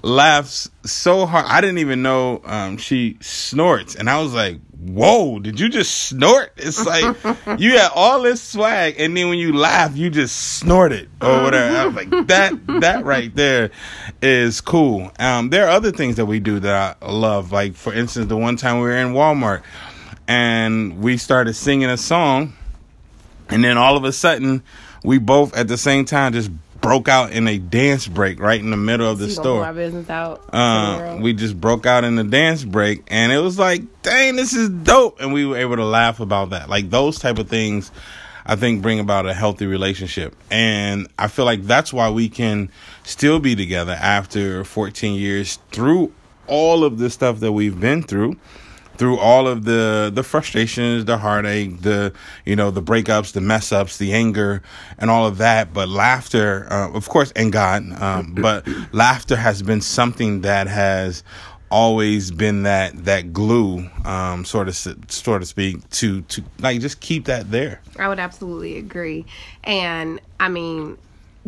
laughs 0.03 0.71
so 0.85 1.27
hard. 1.27 1.47
I 1.47 1.61
didn't 1.61 1.79
even 1.79 2.03
know 2.03 2.41
um, 2.45 2.77
she 2.77 3.17
snorts, 3.21 3.95
and 3.95 4.09
I 4.09 4.21
was 4.23 4.35
like, 4.35 4.61
"Whoa, 4.79 5.39
did 5.39 5.59
you 5.59 5.69
just 5.69 5.95
snort?" 6.09 6.53
It's 6.57 6.85
like 6.85 7.17
you 7.59 7.79
had 7.79 7.91
all 7.95 8.23
this 8.23 8.43
swag, 8.43 8.97
and 8.99 9.17
then 9.17 9.29
when 9.29 9.39
you 9.39 9.57
laugh, 9.57 9.97
you 9.97 10.11
just 10.11 10.59
snort 10.59 10.93
it 10.93 11.09
or 11.21 11.43
whatever. 11.43 11.77
I 11.77 11.87
was 11.87 11.95
like, 11.95 12.11
"That 12.29 12.81
that 12.81 13.05
right 13.05 13.35
there 13.35 13.71
is 14.23 14.61
cool." 14.61 15.11
Um, 15.19 15.51
there 15.51 15.67
are 15.67 15.71
other 15.71 15.93
things 15.93 16.17
that 16.17 16.27
we 16.27 16.41
do 16.41 16.61
that 16.61 16.99
I 17.03 17.11
love. 17.13 17.53
Like 17.53 17.75
for 17.75 17.93
instance, 17.93 18.27
the 18.27 18.37
one 18.37 18.57
time 18.57 18.77
we 18.77 18.83
were 18.83 18.97
in 18.97 19.13
Walmart 19.13 19.63
and 20.29 21.01
we 21.01 21.17
started 21.17 21.55
singing 21.55 21.89
a 21.89 21.97
song, 21.97 22.53
and 23.49 23.65
then 23.65 23.79
all 23.79 23.97
of 23.97 24.05
a 24.05 24.13
sudden, 24.13 24.63
we 25.03 25.19
both 25.19 25.57
at 25.57 25.69
the 25.69 25.79
same 25.79 26.05
time 26.05 26.35
just 26.35 26.51
broke 26.81 27.09
out 27.09 27.33
in 27.33 27.47
a 27.49 27.59
dance 27.59 28.07
break 28.07 28.41
right 28.41 28.61
in 28.61 28.71
the 28.71 28.77
middle 28.77 29.11
of 29.11 29.19
the 29.19 29.31
store. 29.31 29.65
our 29.65 29.75
business 29.75 30.09
out. 30.11 30.43
Uh, 30.53 31.19
we 31.21 31.33
just 31.33 31.61
broke 31.61 31.87
out 31.87 32.05
in 32.05 32.17
the 32.17 32.25
dance 32.25 32.65
break, 32.65 33.03
and 33.09 33.33
it 33.33 33.39
was 33.39 33.59
like, 33.59 33.83
dang, 34.03 34.37
this 34.37 34.55
is 34.55 34.69
dope, 34.69 35.21
and 35.21 35.33
we 35.33 35.45
were 35.47 35.57
able 35.57 35.77
to 35.77 35.85
laugh 35.85 36.21
about 36.21 36.51
that. 36.51 36.69
Like 36.69 36.91
those 36.91 37.19
type 37.19 37.39
of 37.39 37.49
things, 37.49 37.91
I 38.47 38.57
think 38.57 38.83
bring 38.83 39.01
about 39.01 39.27
a 39.27 39.35
healthy 39.35 39.67
relationship, 39.67 40.35
and 40.51 41.09
I 41.19 41.29
feel 41.29 41.45
like 41.45 41.63
that's 41.65 41.93
why 41.93 42.11
we 42.11 42.29
can 42.29 42.71
still 43.05 43.41
be 43.41 43.57
together 43.57 43.97
after 43.99 44.65
14 44.65 45.15
years 45.15 45.59
through 45.71 46.13
all 46.47 46.85
of 46.85 46.99
the 46.99 47.11
stuff 47.11 47.41
that 47.41 47.53
we've 47.53 47.79
been 47.79 48.03
through 48.03 48.37
through 48.99 49.19
all 49.19 49.47
of 49.47 49.65
the 49.65 50.11
the 50.13 50.23
frustrations, 50.23 51.05
the 51.05 51.19
heartache, 51.19 51.81
the 51.81 52.13
you 52.45 52.57
know 52.57 52.71
the 52.71 52.83
breakups, 52.83 53.33
the 53.33 53.41
mess 53.41 53.73
ups, 53.73 53.97
the 53.99 54.13
anger, 54.13 54.63
and 54.99 55.11
all 55.11 55.27
of 55.27 55.39
that. 55.39 55.73
But 55.73 55.89
laughter, 55.89 56.67
uh, 56.71 56.91
of 56.91 57.09
course, 57.09 57.33
and 57.33 57.53
God, 57.53 57.91
um, 58.03 58.35
but 58.39 58.67
laughter 58.93 59.37
has 59.37 59.63
been 59.63 59.81
something 59.81 60.43
that 60.43 60.67
has 60.67 61.23
always 61.71 62.31
been 62.31 62.63
that 62.65 63.05
that 63.05 63.33
glue, 63.33 63.89
um, 64.05 64.45
sort 64.45 64.69
of 64.69 64.77
sort 64.77 65.43
of 65.43 65.49
speak, 65.49 65.89
to 65.91 66.23
to 66.23 66.43
like 66.59 66.81
just 66.81 67.01
keep 67.01 67.27
that 67.27 67.51
there. 67.51 67.81
I 67.99 68.09
would 68.09 68.19
absolutely 68.19 68.79
agree. 68.79 69.27
And 69.65 70.21
I 70.41 70.49
mean, 70.49 70.99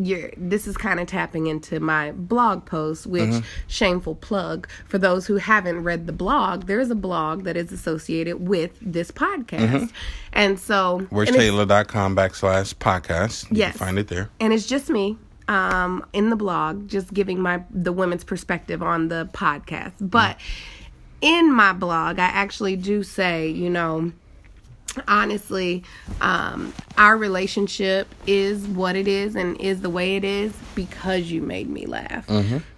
you're 0.05 0.31
this 0.37 0.67
is 0.67 0.77
kind 0.77 1.01
of 1.01 1.07
tapping 1.07 1.47
into 1.47 1.81
my 1.81 2.13
blog 2.13 2.65
post, 2.67 3.07
which 3.07 3.23
Mm-hmm. 3.23 3.47
shameful 3.69 4.15
plug 4.15 4.69
for 4.87 4.99
those 4.99 5.27
who 5.27 5.37
haven't 5.37 5.83
read 5.85 6.07
the 6.07 6.13
blog. 6.13 6.67
There 6.67 6.81
is 6.81 6.91
a 6.91 6.95
blog 6.95 7.45
that 7.45 7.57
is 7.57 7.71
associated 7.73 8.37
with 8.49 8.73
this 8.81 9.11
podcast, 9.11 9.91
and 10.33 10.59
so 10.59 11.07
and 11.11 11.23
it's- 11.23 11.37
Taylor.com 11.37 12.17
backslash 12.17 12.75
podcast. 12.75 13.51
You 13.51 13.59
Yes. 13.59 13.73
can 13.77 13.87
find 13.87 13.99
it 13.99 14.09
there. 14.09 14.31
and 14.41 14.53
it's 14.53 14.67
just 14.67 14.89
me 14.91 15.19
um, 15.49 16.07
in 16.13 16.31
the 16.31 16.37
blog, 16.37 16.87
just 16.89 17.13
giving 17.13 17.41
my 17.41 17.63
the 17.71 17.93
women's 17.93 18.23
perspective 18.25 18.83
on 18.83 19.09
the 19.09 19.29
podcast. 19.33 19.93
But 20.01 20.39
in 21.21 21.53
my 21.53 21.73
blog, 21.73 22.19
I 22.19 22.25
actually 22.27 22.77
do 22.77 23.03
say, 23.03 23.49
you 23.49 23.69
know, 23.69 24.13
honestly, 25.07 25.85
um, 26.21 26.73
our 26.99 27.17
relationship 27.17 28.15
is 28.27 28.67
what 28.67 28.97
it 28.97 29.09
is 29.09 29.37
and 29.37 29.61
is 29.61 29.81
the 29.81 29.91
way 29.91 30.17
it 30.17 30.25
is 30.25 30.53
because 30.75 31.31
you 31.31 31.43
made 31.43 31.69
me 31.69 31.87
laugh. 31.87 32.29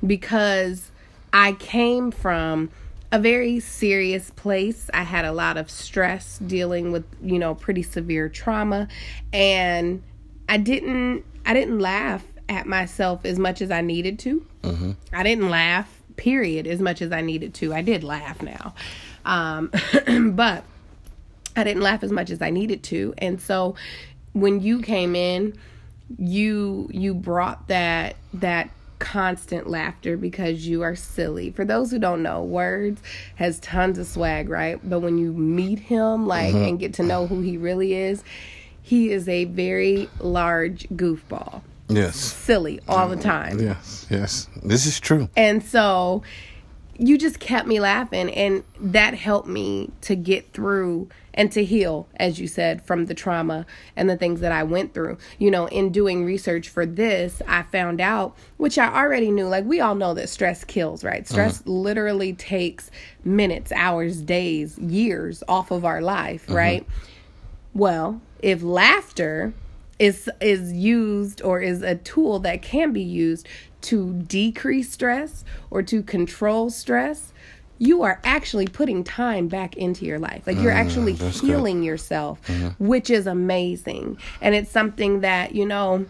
Because 0.06 0.90
I 1.32 1.52
came 1.52 2.10
from 2.10 2.70
a 3.10 3.18
very 3.18 3.60
serious 3.60 4.30
place. 4.30 4.88
I 4.94 5.02
had 5.02 5.24
a 5.24 5.32
lot 5.32 5.56
of 5.56 5.70
stress 5.70 6.38
dealing 6.38 6.92
with, 6.92 7.04
you 7.22 7.38
know, 7.38 7.54
pretty 7.54 7.82
severe 7.82 8.28
trauma 8.28 8.88
and 9.32 10.02
I 10.48 10.56
didn't 10.56 11.24
I 11.44 11.54
didn't 11.54 11.78
laugh 11.78 12.24
at 12.48 12.66
myself 12.66 13.24
as 13.24 13.38
much 13.38 13.60
as 13.62 13.70
I 13.70 13.80
needed 13.80 14.18
to. 14.20 14.46
I 15.12 15.22
didn't 15.22 15.50
laugh 15.50 16.02
period 16.16 16.66
as 16.66 16.80
much 16.80 17.00
as 17.02 17.10
I 17.12 17.20
needed 17.20 17.54
to. 17.54 17.74
I 17.74 17.82
did 17.82 18.02
laugh 18.04 18.42
now. 18.42 18.74
Um 19.24 19.70
but 20.34 20.64
I 21.56 21.64
didn't 21.64 21.82
laugh 21.82 22.02
as 22.02 22.12
much 22.12 22.30
as 22.30 22.40
I 22.42 22.50
needed 22.50 22.82
to. 22.84 23.14
And 23.18 23.40
so 23.40 23.74
when 24.32 24.60
you 24.60 24.80
came 24.80 25.14
in, 25.14 25.54
you 26.18 26.88
you 26.92 27.14
brought 27.14 27.68
that 27.68 28.16
that 28.34 28.70
constant 28.98 29.68
laughter 29.68 30.16
because 30.16 30.66
you 30.66 30.82
are 30.82 30.94
silly. 30.94 31.50
For 31.50 31.64
those 31.64 31.90
who 31.90 31.98
don't 31.98 32.22
know, 32.22 32.42
Words 32.42 33.02
has 33.34 33.58
tons 33.58 33.98
of 33.98 34.06
swag, 34.06 34.48
right? 34.48 34.78
But 34.88 35.00
when 35.00 35.18
you 35.18 35.32
meet 35.32 35.80
him 35.80 36.26
like 36.26 36.54
mm-hmm. 36.54 36.64
and 36.64 36.78
get 36.78 36.94
to 36.94 37.02
know 37.02 37.26
who 37.26 37.40
he 37.40 37.56
really 37.56 37.94
is, 37.94 38.22
he 38.80 39.10
is 39.10 39.28
a 39.28 39.44
very 39.46 40.08
large 40.20 40.88
goofball. 40.90 41.62
Yes. 41.88 42.16
Silly 42.16 42.80
all 42.88 43.08
the 43.08 43.16
mm-hmm. 43.16 43.28
time. 43.28 43.60
Yes. 43.60 44.06
Yes. 44.08 44.48
This 44.62 44.86
is 44.86 45.00
true. 45.00 45.28
And 45.36 45.62
so 45.64 46.22
you 46.98 47.16
just 47.16 47.40
kept 47.40 47.66
me 47.66 47.80
laughing 47.80 48.30
and 48.30 48.62
that 48.78 49.14
helped 49.14 49.48
me 49.48 49.90
to 50.02 50.14
get 50.14 50.52
through 50.52 51.08
and 51.34 51.50
to 51.50 51.64
heal 51.64 52.06
as 52.16 52.38
you 52.38 52.46
said 52.46 52.82
from 52.82 53.06
the 53.06 53.14
trauma 53.14 53.64
and 53.96 54.10
the 54.10 54.16
things 54.16 54.40
that 54.40 54.52
I 54.52 54.62
went 54.62 54.92
through. 54.92 55.16
You 55.38 55.50
know, 55.50 55.66
in 55.66 55.90
doing 55.90 56.24
research 56.24 56.68
for 56.68 56.84
this, 56.84 57.40
I 57.48 57.62
found 57.62 58.00
out 58.00 58.36
which 58.58 58.78
I 58.78 58.94
already 58.94 59.30
knew 59.30 59.48
like 59.48 59.64
we 59.64 59.80
all 59.80 59.94
know 59.94 60.12
that 60.14 60.28
stress 60.28 60.64
kills, 60.64 61.02
right? 61.02 61.22
Uh-huh. 61.22 61.32
Stress 61.32 61.66
literally 61.66 62.34
takes 62.34 62.90
minutes, 63.24 63.72
hours, 63.72 64.20
days, 64.20 64.78
years 64.78 65.42
off 65.48 65.70
of 65.70 65.84
our 65.84 66.02
life, 66.02 66.44
uh-huh. 66.48 66.56
right? 66.56 66.86
Well, 67.74 68.20
if 68.42 68.62
laughter 68.62 69.54
is 70.02 70.28
is 70.40 70.72
used 70.72 71.40
or 71.42 71.60
is 71.60 71.80
a 71.82 71.94
tool 71.94 72.40
that 72.40 72.60
can 72.60 72.92
be 72.92 73.02
used 73.02 73.46
to 73.82 74.12
decrease 74.14 74.90
stress 74.90 75.44
or 75.70 75.80
to 75.82 76.02
control 76.02 76.70
stress, 76.70 77.32
you 77.78 78.02
are 78.02 78.20
actually 78.24 78.66
putting 78.66 79.04
time 79.04 79.46
back 79.46 79.76
into 79.76 80.04
your 80.04 80.18
life. 80.18 80.44
Like 80.44 80.58
you're 80.58 80.72
mm, 80.72 80.84
actually 80.84 81.12
that's 81.12 81.40
good. 81.40 81.46
healing 81.46 81.82
yourself, 81.84 82.44
mm-hmm. 82.48 82.84
which 82.84 83.10
is 83.10 83.28
amazing. 83.28 84.18
And 84.40 84.56
it's 84.56 84.72
something 84.72 85.20
that, 85.20 85.54
you 85.54 85.66
know, 85.66 86.06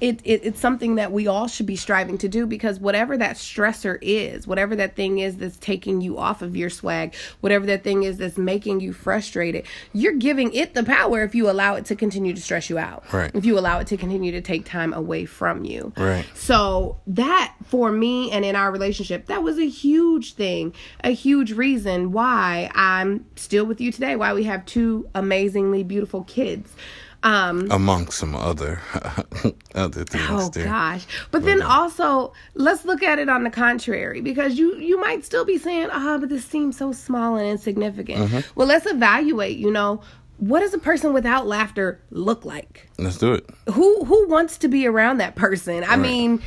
it, 0.00 0.20
it 0.24 0.40
it's 0.44 0.60
something 0.60 0.94
that 0.96 1.12
we 1.12 1.26
all 1.26 1.46
should 1.46 1.66
be 1.66 1.76
striving 1.76 2.18
to 2.18 2.28
do 2.28 2.46
because 2.46 2.80
whatever 2.80 3.16
that 3.16 3.36
stressor 3.36 3.98
is, 4.00 4.46
whatever 4.46 4.74
that 4.76 4.96
thing 4.96 5.18
is 5.18 5.36
that's 5.36 5.56
taking 5.58 6.00
you 6.00 6.18
off 6.18 6.42
of 6.42 6.56
your 6.56 6.70
swag, 6.70 7.14
whatever 7.40 7.66
that 7.66 7.84
thing 7.84 8.02
is 8.02 8.18
that's 8.18 8.38
making 8.38 8.80
you 8.80 8.92
frustrated, 8.92 9.66
you're 9.92 10.16
giving 10.16 10.52
it 10.52 10.74
the 10.74 10.84
power 10.84 11.22
if 11.22 11.34
you 11.34 11.50
allow 11.50 11.74
it 11.74 11.84
to 11.86 11.96
continue 11.96 12.34
to 12.34 12.40
stress 12.40 12.70
you 12.70 12.78
out. 12.78 13.04
Right. 13.12 13.30
If 13.34 13.44
you 13.44 13.58
allow 13.58 13.78
it 13.80 13.86
to 13.88 13.96
continue 13.96 14.32
to 14.32 14.40
take 14.40 14.64
time 14.64 14.92
away 14.92 15.26
from 15.26 15.64
you. 15.64 15.92
Right. 15.96 16.24
So 16.34 16.98
that 17.06 17.54
for 17.64 17.92
me 17.92 18.30
and 18.30 18.44
in 18.44 18.56
our 18.56 18.70
relationship, 18.70 19.26
that 19.26 19.42
was 19.42 19.58
a 19.58 19.68
huge 19.68 20.34
thing, 20.34 20.74
a 21.04 21.10
huge 21.10 21.52
reason 21.52 22.12
why 22.12 22.70
I'm 22.74 23.26
still 23.36 23.66
with 23.66 23.80
you 23.80 23.92
today, 23.92 24.16
why 24.16 24.32
we 24.32 24.44
have 24.44 24.64
two 24.66 25.08
amazingly 25.14 25.82
beautiful 25.82 26.24
kids. 26.24 26.74
Um 27.22 27.68
Among 27.70 28.08
some 28.10 28.34
other 28.34 28.80
other 29.74 30.04
things 30.04 30.24
Oh 30.30 30.48
there. 30.48 30.64
gosh. 30.64 31.06
But 31.30 31.44
then 31.44 31.60
also, 31.62 32.32
let's 32.54 32.84
look 32.86 33.02
at 33.02 33.18
it 33.18 33.28
on 33.28 33.44
the 33.44 33.50
contrary 33.50 34.20
because 34.22 34.58
you 34.58 34.76
you 34.76 34.98
might 35.00 35.24
still 35.24 35.44
be 35.44 35.58
saying, 35.58 35.88
"Ah, 35.92 36.16
but 36.18 36.28
this 36.30 36.44
seems 36.46 36.78
so 36.78 36.92
small 36.92 37.36
and 37.36 37.46
insignificant." 37.46 38.18
Mm-hmm. 38.30 38.40
Well, 38.58 38.66
let's 38.66 38.86
evaluate, 38.86 39.58
you 39.58 39.70
know, 39.70 40.00
what 40.38 40.60
does 40.60 40.72
a 40.72 40.78
person 40.78 41.12
without 41.12 41.46
laughter 41.46 42.00
look 42.10 42.46
like? 42.46 42.88
Let's 42.98 43.18
do 43.18 43.34
it. 43.34 43.44
Who 43.74 44.04
who 44.06 44.26
wants 44.28 44.56
to 44.58 44.68
be 44.68 44.86
around 44.86 45.18
that 45.18 45.34
person? 45.36 45.84
I 45.84 45.96
mean, 45.96 46.40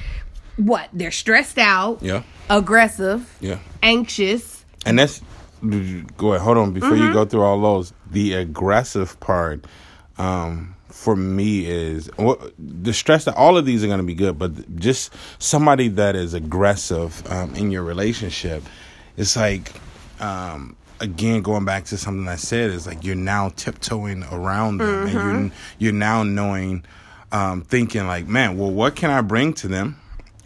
what? 0.58 0.90
They're 0.92 1.12
stressed 1.12 1.60
out, 1.60 2.00
Yeah. 2.02 2.24
aggressive, 2.50 3.32
Yeah. 3.42 3.60
anxious. 3.84 4.66
And 4.88 4.98
that's 4.98 5.22
go 6.18 6.34
ahead. 6.34 6.42
Hold 6.42 6.58
on 6.58 6.72
before 6.74 6.90
Mm-hmm. 6.92 7.08
you 7.08 7.14
go 7.14 7.26
through 7.26 7.44
all 7.44 7.62
those. 7.62 7.94
The 8.10 8.34
aggressive 8.34 9.20
part, 9.20 9.66
um, 10.18 10.76
for 10.90 11.16
me 11.16 11.66
is 11.66 12.10
what 12.18 12.54
the 12.60 12.94
stress 12.94 13.26
that 13.26 13.36
all 13.36 13.58
of 13.58 13.66
these 13.66 13.84
are 13.84 13.88
going 13.88 14.00
to 14.00 14.06
be 14.06 14.14
good, 14.14 14.38
but 14.38 14.76
just 14.76 15.14
somebody 15.40 15.88
that 15.90 16.16
is 16.16 16.34
aggressive 16.34 17.24
um, 17.32 17.56
in 17.56 17.72
your 17.72 17.84
relationship, 17.84 18.64
it's 19.18 19.36
like, 19.36 19.74
um, 20.20 20.76
again, 21.00 21.42
going 21.42 21.66
back 21.66 21.86
to 21.86 21.98
something 21.98 22.28
I 22.28 22.36
said 22.36 22.70
is 22.70 22.86
like 22.86 23.04
you're 23.04 23.16
now 23.16 23.50
tiptoeing 23.50 24.24
around 24.32 24.78
them, 24.78 25.08
and 25.08 25.12
you're 25.14 25.52
you're 25.80 25.94
now 25.94 26.24
knowing, 26.24 26.86
um, 27.32 27.62
thinking 27.64 28.06
like, 28.06 28.28
man, 28.28 28.58
well, 28.58 28.72
what 28.72 28.96
can 28.96 29.10
I 29.10 29.22
bring 29.22 29.54
to 29.56 29.68
them, 29.68 30.00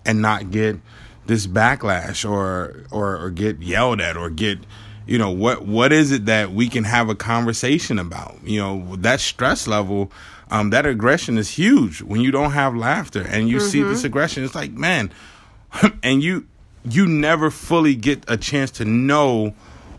and 0.05 0.21
not 0.21 0.50
get 0.50 0.79
this 1.25 1.45
backlash 1.45 2.27
or 2.27 2.86
or 2.89 3.17
or 3.17 3.29
get 3.31 3.62
yelled 3.62 4.00
at 4.00 4.15
or 4.15 4.29
get 4.29 4.59
you 5.07 5.17
know 5.17 5.31
what 5.31 5.65
what 5.65 5.91
is 5.91 6.11
it 6.11 6.25
that 6.25 6.51
we 6.51 6.69
can 6.69 6.83
have 6.83 7.09
a 7.09 7.15
conversation 7.15 7.97
about? 7.99 8.37
You 8.43 8.59
know 8.59 8.95
that 8.97 9.19
stress 9.19 9.67
level 9.67 10.11
um 10.51 10.69
that 10.69 10.85
aggression 10.85 11.37
is 11.37 11.51
huge 11.51 12.01
when 12.01 12.21
you 12.21 12.31
don't 12.31 12.51
have 12.51 12.75
laughter 12.75 13.25
and 13.27 13.49
you 13.49 13.59
see 13.59 13.81
this 13.81 13.99
mm-hmm. 13.99 14.07
aggression. 14.07 14.43
It's 14.43 14.55
like 14.55 14.71
man 14.71 15.11
and 16.03 16.21
you 16.21 16.47
you 16.89 17.07
never 17.07 17.49
fully 17.49 17.95
get 17.95 18.23
a 18.27 18.37
chance 18.37 18.71
to 18.71 18.85
know 18.85 19.53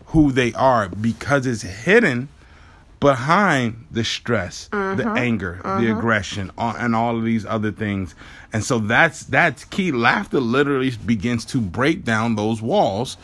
who 0.07 0.31
they 0.31 0.53
are 0.53 0.89
because 0.89 1.45
it's 1.45 1.61
hidden 1.61 2.29
behind 2.99 3.85
the 3.91 4.03
stress, 4.03 4.67
the 4.67 4.77
mm-hmm. 4.77 5.17
anger, 5.17 5.59
the 5.63 5.69
mm-hmm. 5.69 5.97
aggression, 5.97 6.51
all- 6.57 6.75
and 6.75 6.95
all 6.95 7.17
of 7.17 7.23
these 7.23 7.45
other 7.45 7.71
things. 7.71 8.13
And 8.51 8.63
so 8.63 8.79
that's 8.79 9.23
that's 9.23 9.65
key. 9.65 9.91
Laughter 9.91 10.39
literally 10.39 10.91
begins 11.05 11.45
to 11.45 11.61
break 11.61 12.03
down 12.03 12.35
those 12.35 12.61
walls 12.61 13.17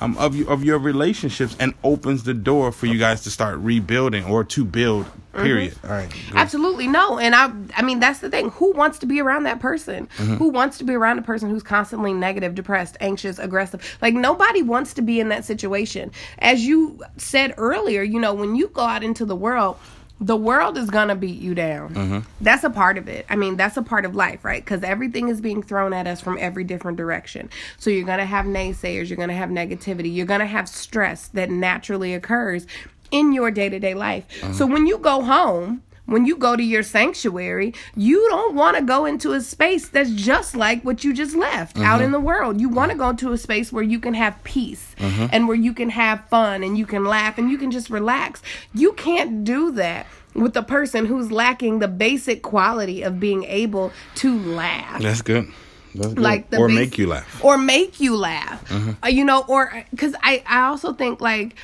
um, 0.00 0.16
of 0.18 0.34
you, 0.34 0.48
of 0.48 0.64
your 0.64 0.78
relationships 0.78 1.56
and 1.58 1.74
opens 1.84 2.24
the 2.24 2.34
door 2.34 2.72
for 2.72 2.86
you 2.86 2.98
guys 2.98 3.22
to 3.22 3.30
start 3.30 3.58
rebuilding 3.58 4.24
or 4.24 4.44
to 4.44 4.64
build. 4.64 5.06
Period. 5.34 5.74
All 5.82 5.90
right. 5.90 6.08
Absolutely 6.32 6.86
no. 6.86 7.18
And 7.18 7.34
I 7.34 7.50
I 7.76 7.82
mean 7.82 7.98
that's 7.98 8.20
the 8.20 8.30
thing. 8.30 8.50
Who 8.50 8.70
wants 8.72 9.00
to 9.00 9.06
be 9.06 9.20
around 9.20 9.44
that 9.44 9.58
person? 9.58 10.08
Mm-hmm. 10.18 10.34
Who 10.36 10.48
wants 10.48 10.78
to 10.78 10.84
be 10.84 10.94
around 10.94 11.18
a 11.18 11.22
person 11.22 11.50
who's 11.50 11.64
constantly 11.64 12.12
negative, 12.12 12.54
depressed, 12.54 12.96
anxious, 13.00 13.40
aggressive? 13.40 13.98
Like 14.00 14.14
nobody 14.14 14.62
wants 14.62 14.94
to 14.94 15.02
be 15.02 15.18
in 15.18 15.30
that 15.30 15.44
situation. 15.44 16.12
As 16.38 16.64
you 16.64 17.00
said 17.16 17.54
earlier, 17.56 18.02
you 18.02 18.20
know, 18.20 18.32
when 18.32 18.54
you 18.54 18.68
go 18.68 18.82
out 18.82 19.02
into 19.02 19.24
the 19.24 19.34
world, 19.34 19.76
the 20.20 20.36
world 20.36 20.78
is 20.78 20.90
going 20.90 21.08
to 21.08 21.14
beat 21.14 21.40
you 21.40 21.54
down. 21.54 21.94
Mm-hmm. 21.94 22.18
That's 22.40 22.64
a 22.64 22.70
part 22.70 22.98
of 22.98 23.08
it. 23.08 23.26
I 23.28 23.36
mean, 23.36 23.56
that's 23.56 23.76
a 23.76 23.82
part 23.82 24.04
of 24.04 24.14
life, 24.14 24.44
right? 24.44 24.64
Cuz 24.64 24.82
everything 24.82 25.28
is 25.28 25.40
being 25.40 25.62
thrown 25.62 25.92
at 25.92 26.06
us 26.06 26.20
from 26.20 26.38
every 26.40 26.64
different 26.64 26.96
direction. 26.96 27.50
So 27.78 27.90
you're 27.90 28.06
going 28.06 28.18
to 28.18 28.24
have 28.24 28.46
naysayers, 28.46 29.08
you're 29.08 29.16
going 29.16 29.28
to 29.28 29.34
have 29.34 29.50
negativity, 29.50 30.14
you're 30.14 30.26
going 30.26 30.40
to 30.40 30.46
have 30.46 30.68
stress 30.68 31.28
that 31.28 31.50
naturally 31.50 32.14
occurs 32.14 32.66
in 33.10 33.32
your 33.32 33.50
day-to-day 33.52 33.94
life. 33.94 34.26
So 34.54 34.66
when 34.66 34.88
you 34.88 34.98
go 34.98 35.22
home, 35.22 35.83
when 36.06 36.26
you 36.26 36.36
go 36.36 36.56
to 36.56 36.62
your 36.62 36.82
sanctuary, 36.82 37.74
you 37.96 38.28
don't 38.28 38.54
want 38.54 38.76
to 38.76 38.82
go 38.82 39.04
into 39.04 39.32
a 39.32 39.40
space 39.40 39.88
that's 39.88 40.10
just 40.10 40.54
like 40.54 40.82
what 40.82 41.04
you 41.04 41.14
just 41.14 41.34
left 41.34 41.78
out 41.78 41.96
mm-hmm. 41.96 42.04
in 42.04 42.12
the 42.12 42.20
world. 42.20 42.60
You 42.60 42.68
want 42.68 42.92
to 42.92 42.98
go 42.98 43.12
to 43.12 43.32
a 43.32 43.38
space 43.38 43.72
where 43.72 43.82
you 43.82 43.98
can 43.98 44.14
have 44.14 44.42
peace 44.44 44.94
mm-hmm. 44.98 45.26
and 45.32 45.48
where 45.48 45.56
you 45.56 45.72
can 45.72 45.90
have 45.90 46.28
fun 46.28 46.62
and 46.62 46.76
you 46.76 46.86
can 46.86 47.04
laugh 47.04 47.38
and 47.38 47.50
you 47.50 47.58
can 47.58 47.70
just 47.70 47.90
relax. 47.90 48.42
You 48.74 48.92
can't 48.92 49.44
do 49.44 49.70
that 49.72 50.06
with 50.34 50.56
a 50.56 50.62
person 50.62 51.06
who's 51.06 51.30
lacking 51.30 51.78
the 51.78 51.88
basic 51.88 52.42
quality 52.42 53.02
of 53.02 53.20
being 53.20 53.44
able 53.44 53.92
to 54.16 54.38
laugh 54.38 55.00
That's 55.00 55.22
good. 55.22 55.48
That's 55.94 56.14
like 56.14 56.50
the 56.50 56.58
or 56.58 56.66
bas- 56.66 56.74
make 56.74 56.98
you 56.98 57.06
laugh. 57.06 57.44
or 57.44 57.56
make 57.56 58.00
you 58.00 58.16
laugh 58.16 58.68
mm-hmm. 58.68 58.92
Uh, 59.02 59.08
you 59.08 59.24
know 59.24 59.44
or 59.46 59.72
uh, 59.72 59.84
because 59.92 60.14
i 60.24 60.42
i 60.44 60.62
also 60.62 60.92
think 60.92 61.20
like 61.20 61.54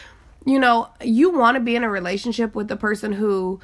you 0.46 0.58
know 0.58 0.88
you 1.02 1.30
want 1.30 1.56
to 1.56 1.60
be 1.60 1.74
in 1.74 1.82
a 1.82 1.90
relationship 1.90 2.54
with 2.54 2.68
the 2.68 2.76
person 2.76 3.12
who 3.12 3.58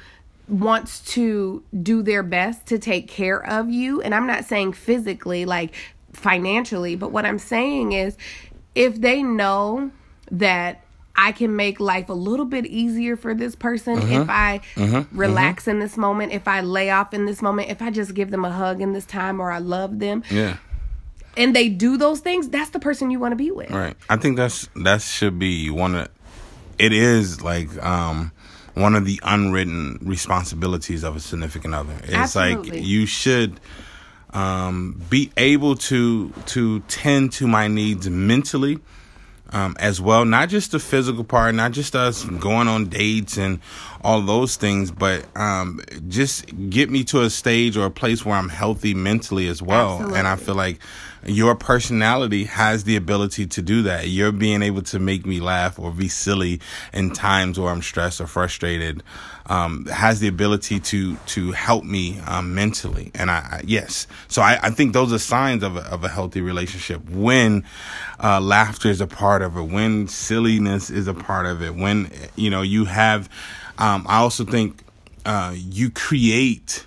wants 0.47 1.01
to 1.01 1.63
do 1.83 2.01
their 2.01 2.23
best 2.23 2.65
to 2.65 2.79
take 2.79 3.07
care 3.07 3.45
of 3.45 3.69
you 3.69 4.01
and 4.01 4.15
i'm 4.15 4.27
not 4.27 4.45
saying 4.45 4.71
physically 4.71 5.45
like 5.45 5.73
financially 6.13 6.95
but 6.95 7.11
what 7.11 7.25
i'm 7.25 7.39
saying 7.39 7.91
is 7.91 8.17
if 8.75 9.01
they 9.01 9.23
know 9.23 9.91
that 10.31 10.83
I 11.17 11.31
can 11.31 11.55
make 11.55 11.79
life 11.79 12.09
a 12.09 12.13
little 12.13 12.45
bit 12.45 12.67
easier 12.67 13.17
for 13.17 13.33
this 13.33 13.55
person 13.55 13.97
if 13.97 14.29
uh-huh. 14.29 14.31
I 14.31 14.61
uh-huh. 14.77 15.03
relax 15.11 15.67
uh-huh. 15.67 15.71
in 15.71 15.79
this 15.79 15.97
moment, 15.97 16.31
if 16.31 16.47
I 16.47 16.61
lay 16.61 16.91
off 16.91 17.13
in 17.13 17.25
this 17.25 17.41
moment, 17.41 17.71
if 17.71 17.81
I 17.81 17.89
just 17.89 18.13
give 18.13 18.29
them 18.29 18.45
a 18.45 18.51
hug 18.51 18.81
in 18.81 18.93
this 18.93 19.05
time 19.05 19.39
or 19.39 19.51
I 19.51 19.57
love 19.57 19.97
them 19.97 20.23
Yeah. 20.29 20.57
and 21.35 21.55
they 21.55 21.69
do 21.69 21.97
those 21.97 22.19
things, 22.19 22.49
that's 22.49 22.69
the 22.69 22.79
person 22.79 23.09
you 23.09 23.19
want 23.19 23.31
to 23.31 23.35
be 23.35 23.49
with. 23.49 23.71
Right. 23.71 23.95
I 24.09 24.17
think 24.17 24.37
that's 24.37 24.69
that 24.75 25.01
should 25.01 25.39
be 25.39 25.71
one 25.71 25.95
of 25.95 26.09
it 26.77 26.93
is 26.93 27.41
like 27.41 27.83
um 27.83 28.31
one 28.77 28.95
of 28.95 29.05
the 29.05 29.19
unwritten 29.23 29.99
responsibilities 30.01 31.03
of 31.03 31.15
a 31.15 31.19
significant 31.19 31.73
other. 31.73 31.93
It's 32.03 32.13
Absolutely. 32.13 32.71
like 32.71 32.87
you 32.87 33.05
should 33.05 33.59
um 34.31 35.01
be 35.09 35.31
able 35.37 35.75
to 35.75 36.29
to 36.47 36.81
tend 36.81 37.31
to 37.31 37.47
my 37.47 37.67
needs 37.67 38.09
mentally 38.09 38.79
um, 39.51 39.75
as 39.79 40.01
well. 40.01 40.25
Not 40.25 40.49
just 40.49 40.71
the 40.71 40.79
physical 40.79 41.23
part, 41.23 41.55
not 41.55 41.71
just 41.71 41.95
us 41.95 42.23
going 42.25 42.67
on 42.67 42.87
dates 42.87 43.37
and 43.37 43.59
all 44.03 44.21
those 44.21 44.55
things, 44.55 44.91
but 44.91 45.25
um, 45.35 45.81
just 46.07 46.45
get 46.69 46.89
me 46.89 47.03
to 47.05 47.21
a 47.21 47.29
stage 47.29 47.77
or 47.77 47.85
a 47.85 47.91
place 47.91 48.25
where 48.25 48.35
I'm 48.35 48.49
healthy 48.49 48.93
mentally 48.93 49.47
as 49.47 49.61
well. 49.61 50.13
And 50.13 50.27
I 50.27 50.35
feel 50.35 50.55
like 50.55 50.79
your 51.27 51.55
personality 51.55 52.45
has 52.45 52.85
the 52.85 52.95
ability 52.95 53.45
to 53.47 53.61
do 53.61 53.83
that. 53.83 54.07
You're 54.07 54.31
being 54.31 54.61
able 54.61 54.81
to 54.83 54.99
make 54.99 55.25
me 55.25 55.39
laugh 55.39 55.77
or 55.77 55.91
be 55.91 56.07
silly 56.07 56.61
in 56.93 57.11
times 57.11 57.59
where 57.59 57.69
I'm 57.69 57.81
stressed 57.81 58.21
or 58.21 58.27
frustrated. 58.27 59.03
Um, 59.45 59.85
has 59.85 60.19
the 60.19 60.27
ability 60.27 60.81
to 60.81 61.15
to 61.15 61.51
help 61.53 61.85
me 61.85 62.19
um, 62.19 62.53
mentally, 62.53 63.11
and 63.15 63.31
I, 63.31 63.37
I 63.37 63.61
yes. 63.65 64.05
So 64.27 64.41
I, 64.41 64.59
I 64.61 64.71
think 64.71 64.91
those 64.91 65.13
are 65.13 65.19
signs 65.19 65.63
of 65.63 65.77
a, 65.77 65.81
of 65.81 66.03
a 66.03 66.09
healthy 66.09 66.41
relationship 66.41 67.09
when 67.09 67.63
uh, 68.21 68.41
laughter 68.41 68.89
is 68.89 68.99
a 68.99 69.07
part 69.07 69.41
of 69.41 69.55
it, 69.55 69.61
when 69.61 70.09
silliness 70.09 70.89
is 70.89 71.07
a 71.07 71.13
part 71.13 71.45
of 71.45 71.61
it, 71.61 71.75
when 71.75 72.11
you 72.35 72.49
know 72.49 72.61
you 72.61 72.85
have. 72.85 73.29
Um, 73.77 74.05
I 74.09 74.17
also 74.17 74.43
think 74.43 74.83
uh, 75.25 75.53
you 75.55 75.91
create 75.91 76.85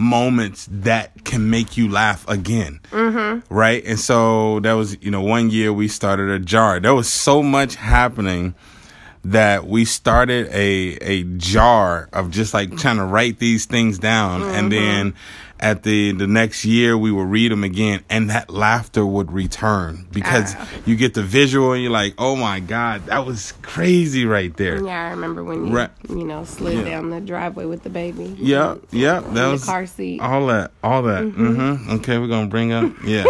moments 0.00 0.66
that 0.70 1.24
can 1.24 1.50
make 1.50 1.76
you 1.76 1.88
laugh 1.88 2.26
again. 2.28 2.80
Mm-hmm. 2.90 3.54
Right. 3.54 3.84
And 3.84 3.98
so 3.98 4.60
that 4.60 4.72
was, 4.72 4.96
you 5.02 5.10
know, 5.10 5.20
one 5.20 5.50
year 5.50 5.72
we 5.72 5.88
started 5.88 6.30
a 6.30 6.38
jar. 6.38 6.80
There 6.80 6.94
was 6.94 7.08
so 7.08 7.42
much 7.42 7.76
happening 7.76 8.54
that 9.24 9.66
we 9.66 9.84
started 9.84 10.48
a 10.48 10.96
a 11.02 11.22
jar 11.36 12.08
of 12.12 12.30
just 12.30 12.54
like 12.54 12.76
trying 12.78 12.96
to 12.96 13.04
write 13.04 13.38
these 13.38 13.66
things 13.66 13.98
down 13.98 14.42
and 14.42 14.70
mm-hmm. 14.72 14.84
then 14.84 15.14
at 15.60 15.82
the 15.82 16.12
the 16.12 16.26
next 16.26 16.64
year 16.64 16.96
we 16.96 17.12
would 17.12 17.28
read 17.28 17.52
them 17.52 17.62
again 17.62 18.02
and 18.08 18.30
that 18.30 18.48
laughter 18.48 19.04
would 19.04 19.30
return 19.30 20.06
because 20.10 20.54
ah. 20.56 20.68
you 20.86 20.96
get 20.96 21.12
the 21.12 21.22
visual 21.22 21.72
and 21.72 21.82
you're 21.82 21.92
like 21.92 22.14
oh 22.16 22.34
my 22.34 22.60
god 22.60 23.04
that 23.06 23.26
was 23.26 23.52
crazy 23.60 24.24
right 24.24 24.56
there 24.56 24.82
Yeah, 24.82 25.08
I 25.08 25.10
remember 25.10 25.44
when 25.44 25.66
you, 25.66 25.74
Right. 25.74 25.90
you 26.08 26.24
know, 26.24 26.44
slid 26.44 26.78
Yeah. 26.78 26.84
down 26.84 27.10
the 27.10 27.20
driveway 27.20 27.66
with 27.66 27.82
the 27.82 27.90
baby. 27.90 28.34
yeah 28.38 28.76
yeah 28.90 29.20
that 29.20 29.48
was 29.48 29.64
car 29.66 29.84
seat. 29.84 30.20
all 30.20 30.46
that 30.46 30.70
all 30.82 31.02
that 31.02 31.24
mm-hmm. 31.24 31.60
mm-hmm. 31.60 31.90
okay 31.96 32.16
we're 32.16 32.28
gonna 32.28 32.46
bring 32.46 32.72
up 32.72 32.90
yeah 33.04 33.24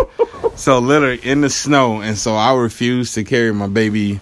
so 0.55 0.79
literally 0.79 1.18
in 1.24 1.40
the 1.40 1.50
snow 1.50 2.00
and 2.00 2.16
so 2.16 2.35
i 2.37 2.55
refused 2.55 3.14
to 3.14 3.24
carry 3.24 3.53
my 3.53 3.66
baby 3.66 4.20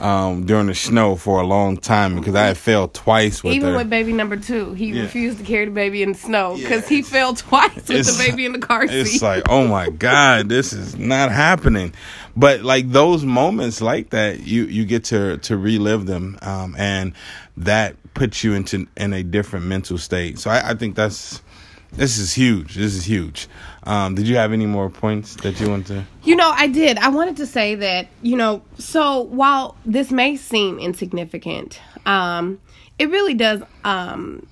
um, 0.00 0.46
during 0.46 0.66
the 0.68 0.74
snow 0.74 1.16
for 1.16 1.40
a 1.40 1.46
long 1.46 1.76
time 1.76 2.14
because 2.16 2.34
i 2.34 2.46
had 2.46 2.56
failed 2.56 2.94
twice 2.94 3.42
with 3.42 3.54
Even 3.54 3.70
her. 3.72 3.76
with 3.78 3.90
baby 3.90 4.12
number 4.12 4.36
two, 4.36 4.72
he 4.74 4.90
Yeah. 4.92 5.02
refused 5.02 5.38
to 5.38 5.44
carry 5.44 5.64
the 5.64 5.70
baby 5.72 6.02
in 6.02 6.12
the 6.12 6.18
snow 6.18 6.56
because 6.56 6.82
Yeah, 6.82 6.96
he 6.96 7.02
fell 7.02 7.34
twice 7.34 7.74
with 7.88 8.06
the 8.06 8.24
baby 8.24 8.44
in 8.46 8.52
the 8.52 8.58
car 8.60 8.86
seat. 8.86 8.94
it's 8.94 9.22
like 9.22 9.44
oh 9.48 9.66
my 9.66 9.88
god 9.90 10.48
this 10.48 10.72
is 10.72 10.96
not 10.96 11.32
happening. 11.32 11.92
But 12.36 12.62
like 12.62 12.90
those 12.92 13.24
moments 13.24 13.80
like 13.80 14.10
that 14.10 14.40
you 14.46 14.64
you 14.66 14.84
get 14.84 15.04
to 15.06 15.38
to 15.38 15.56
relive 15.56 16.06
them 16.06 16.38
um 16.42 16.76
and 16.78 17.12
that 17.56 17.96
puts 18.14 18.44
you 18.44 18.54
into 18.54 18.86
in 18.96 19.12
a 19.12 19.22
different 19.24 19.66
mental 19.66 19.98
state. 19.98 20.38
So 20.38 20.50
i, 20.50 20.70
I 20.70 20.74
think 20.74 20.94
that's 20.94 21.42
this 21.92 22.18
is 22.18 22.34
huge. 22.34 22.74
This 22.74 22.94
is 22.94 23.04
huge 23.06 23.48
um 23.88 24.14
did 24.14 24.28
you 24.28 24.36
have 24.36 24.52
any 24.52 24.66
more 24.66 24.88
points 24.90 25.34
that 25.36 25.58
you 25.60 25.68
want 25.68 25.86
to 25.86 26.04
You 26.24 26.36
know, 26.36 26.50
I 26.50 26.66
did. 26.66 26.98
I 26.98 27.08
wanted 27.08 27.36
to 27.38 27.46
say 27.46 27.74
that, 27.76 28.08
you 28.22 28.36
know, 28.36 28.62
so 28.78 29.22
while 29.22 29.76
this 29.86 30.10
may 30.10 30.36
seem 30.36 30.78
insignificant, 30.78 31.80
um, 32.04 32.60
it 32.98 33.08
really 33.10 33.34
does 33.34 33.62
um 33.84 34.46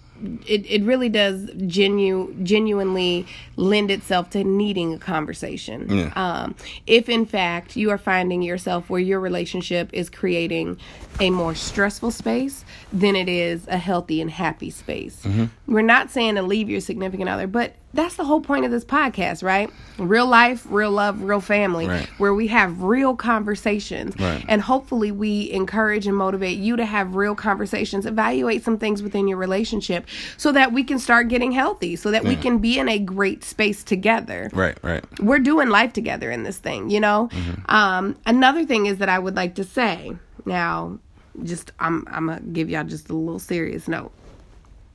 it, 0.47 0.65
it 0.71 0.83
really 0.83 1.11
does 1.11 1.51
genu- 1.67 2.35
genuinely 2.43 3.27
lend 3.57 3.91
itself 3.91 4.31
to 4.31 4.43
needing 4.45 4.95
a 4.95 4.99
conversation. 4.99 5.91
Yeah. 5.91 6.13
Um, 6.17 6.55
if 6.87 7.11
in 7.11 7.27
fact 7.27 7.77
you 7.77 7.91
are 7.91 7.99
finding 7.99 8.41
yourself 8.41 8.89
where 8.89 9.01
your 9.01 9.21
relationship 9.21 9.91
is 9.93 10.09
creating 10.09 10.79
a 11.21 11.29
more 11.29 11.55
stressful 11.55 12.11
space 12.11 12.65
than 12.93 13.15
it 13.17 13.29
is 13.29 13.67
a 13.69 13.77
healthy 13.77 14.23
and 14.23 14.31
happy 14.31 14.71
space. 14.71 15.27
We're 15.67 15.83
not 15.83 16.11
saying 16.11 16.37
to 16.37 16.43
leave 16.43 16.71
your 16.71 16.81
significant 16.81 17.29
other, 17.29 17.47
but 17.47 17.75
that's 17.97 18.17
the 18.17 18.25
whole 18.25 18.41
point 18.41 18.65
of 18.65 18.71
this 18.71 18.85
podcast, 18.85 19.43
right? 19.43 19.71
Real 19.99 20.27
life, 20.27 20.67
real 20.69 20.91
love, 20.91 21.23
real 21.23 21.41
family, 21.41 21.87
Right. 21.89 22.07
where 22.19 22.35
we 22.35 22.47
have 22.49 22.83
real 22.83 23.17
conversations. 23.17 24.15
Right. 24.19 24.45
And 24.49 24.61
hopefully 24.63 25.11
we 25.11 25.51
encourage 25.51 26.07
and 26.07 26.17
motivate 26.17 26.59
you 26.59 26.77
to 26.77 26.85
have 26.85 27.15
real 27.17 27.35
conversations, 27.35 28.07
evaluate 28.07 28.63
some 28.63 28.79
things 28.79 29.03
within 29.03 29.27
your 29.29 29.39
relationship 29.39 30.07
so 30.37 30.53
that 30.53 30.73
we 30.73 30.85
can 30.85 30.99
start 30.99 31.29
getting 31.29 31.53
healthy, 31.53 31.97
so 31.97 32.11
that 32.11 32.25
we 32.25 32.37
can 32.37 32.59
be 32.59 32.79
in 32.79 32.89
a 32.89 32.99
great 32.99 33.43
space 33.45 33.83
together 33.83 34.51
Right, 34.53 34.77
right. 34.83 35.05
we're 35.21 35.39
doing 35.39 35.69
life 35.69 35.93
together 35.93 36.31
in 36.31 36.43
this 36.43 36.59
thing, 36.59 36.91
you 36.91 37.01
know. 37.01 37.29
Um, 37.67 38.17
another 38.27 38.65
thing 38.65 38.87
is 38.87 38.99
that 38.99 39.09
I 39.09 39.19
would 39.19 39.35
like 39.37 39.55
to 39.57 39.65
say 39.65 40.13
now, 40.45 40.99
just 41.43 41.73
I'm 41.81 42.05
I'm 42.11 42.27
gonna 42.29 42.41
give 42.41 42.71
y'all 42.71 42.85
just 42.85 43.11
a 43.11 43.15
little 43.15 43.39
serious 43.39 43.89
note. 43.89 44.11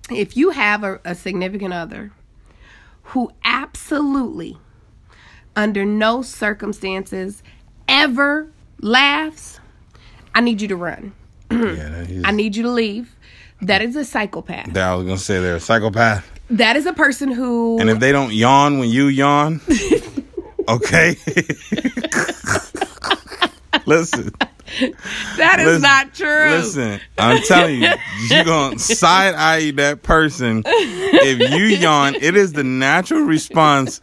If 0.09 0.35
you 0.35 0.49
have 0.49 0.83
a, 0.83 0.99
a 1.05 1.13
significant 1.15 1.73
other 1.73 2.11
who 3.03 3.31
absolutely, 3.43 4.57
under 5.55 5.85
no 5.85 6.21
circumstances, 6.21 7.43
ever 7.87 8.51
laughs, 8.79 9.59
I 10.33 10.41
need 10.41 10.61
you 10.61 10.67
to 10.69 10.75
run. 10.75 11.13
yeah, 11.51 11.57
that 11.57 12.07
is, 12.13 12.23
I 12.25 12.31
need 12.31 12.55
you 12.55 12.63
to 12.63 12.71
leave. 12.71 13.15
That 13.61 13.81
is 13.83 13.95
a 13.95 14.03
psychopath. 14.03 14.73
that 14.73 14.89
I 14.89 14.95
was 14.95 15.05
gonna 15.05 15.17
say 15.17 15.39
they're 15.39 15.57
a 15.57 15.59
psychopath. 15.59 16.27
That 16.49 16.75
is 16.75 16.85
a 16.85 16.93
person 16.93 17.31
who 17.31 17.77
And 17.79 17.89
if 17.89 17.99
they 17.99 18.11
don't 18.11 18.33
yawn 18.33 18.79
when 18.79 18.89
you 18.89 19.05
yawn, 19.07 19.61
okay. 20.67 21.15
Listen, 23.85 24.31
that 25.38 25.60
is 25.60 25.65
listen, 25.65 25.81
not 25.81 26.13
true. 26.13 26.49
listen. 26.49 26.99
I'm 27.17 27.41
telling 27.43 27.81
you, 27.81 27.89
you're 28.29 28.43
gonna 28.43 28.79
side 28.79 29.36
eye 29.36 29.71
that 29.71 30.03
person 30.03 30.63
if 30.65 31.51
you 31.51 31.65
yawn. 31.65 32.15
It 32.15 32.36
is 32.36 32.53
the 32.53 32.63
natural 32.63 33.21
response 33.21 33.99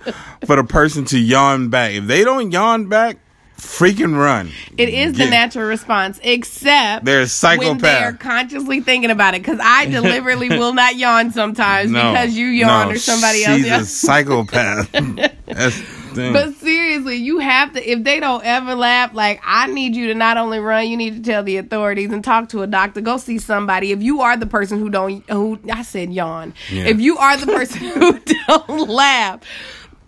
for 0.46 0.56
the 0.56 0.64
person 0.64 1.04
to 1.06 1.18
yawn 1.18 1.68
back. 1.70 1.92
If 1.92 2.06
they 2.06 2.24
don't 2.24 2.50
yawn 2.50 2.88
back, 2.88 3.18
freaking 3.58 4.16
run. 4.16 4.50
It 4.76 4.88
is 4.88 5.14
the 5.14 5.26
natural 5.26 5.66
response, 5.66 6.20
except 6.22 7.04
They're 7.04 7.22
a 7.22 7.56
when 7.56 7.78
they're 7.78 8.12
consciously 8.12 8.80
thinking 8.80 9.10
about 9.10 9.34
it. 9.34 9.42
Because 9.42 9.58
I 9.62 9.86
deliberately 9.90 10.48
will 10.48 10.74
not 10.74 10.96
yawn 10.96 11.32
sometimes 11.32 11.90
No, 11.90 12.12
because 12.12 12.34
you 12.36 12.46
yawn 12.46 12.88
no, 12.88 12.94
or 12.94 12.98
somebody 12.98 13.38
she's 13.38 13.48
else. 13.48 13.64
a 13.64 13.68
yawns. 13.68 13.90
psychopath. 13.90 14.94
Thing. 16.14 16.32
But 16.32 16.54
seriously, 16.56 17.16
you 17.16 17.38
have 17.38 17.72
to. 17.74 17.90
If 17.90 18.04
they 18.04 18.20
don't 18.20 18.44
ever 18.44 18.74
laugh, 18.74 19.14
like 19.14 19.40
I 19.44 19.66
need 19.68 19.94
you 19.96 20.08
to 20.08 20.14
not 20.14 20.36
only 20.36 20.58
run, 20.58 20.88
you 20.88 20.96
need 20.96 21.16
to 21.16 21.30
tell 21.30 21.42
the 21.42 21.56
authorities 21.58 22.10
and 22.12 22.22
talk 22.24 22.48
to 22.50 22.62
a 22.62 22.66
doctor. 22.66 23.00
Go 23.00 23.16
see 23.16 23.38
somebody. 23.38 23.92
If 23.92 24.02
you 24.02 24.20
are 24.22 24.36
the 24.36 24.46
person 24.46 24.78
who 24.78 24.90
don't, 24.90 25.28
who 25.30 25.58
I 25.72 25.82
said 25.82 26.12
yawn. 26.12 26.54
Yeah. 26.70 26.84
If 26.86 27.00
you 27.00 27.18
are 27.18 27.36
the 27.36 27.46
person 27.46 27.78
who 27.88 28.18
don't 28.46 28.88
laugh, 28.88 29.40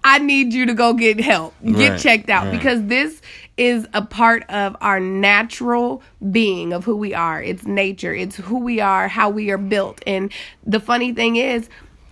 I 0.02 0.18
need 0.18 0.52
you 0.52 0.66
to 0.66 0.74
go 0.74 0.94
get 0.94 1.20
help, 1.20 1.54
get 1.64 1.90
Right, 1.90 2.00
checked 2.00 2.30
out 2.30 2.44
right. 2.46 2.52
because 2.52 2.84
this 2.86 3.20
is 3.56 3.86
a 3.92 4.00
part 4.00 4.42
of 4.48 4.74
our 4.80 4.98
natural 4.98 6.02
being 6.30 6.72
of 6.72 6.84
who 6.84 6.96
we 6.96 7.12
are. 7.12 7.42
It's 7.42 7.64
nature. 7.66 8.14
It's 8.14 8.36
who 8.36 8.58
we 8.58 8.80
are, 8.80 9.06
how 9.08 9.28
we 9.28 9.50
are 9.50 9.58
built. 9.58 10.02
And 10.06 10.32
the 10.64 10.80
funny 10.80 11.12
thing 11.12 11.36
is 11.36 11.68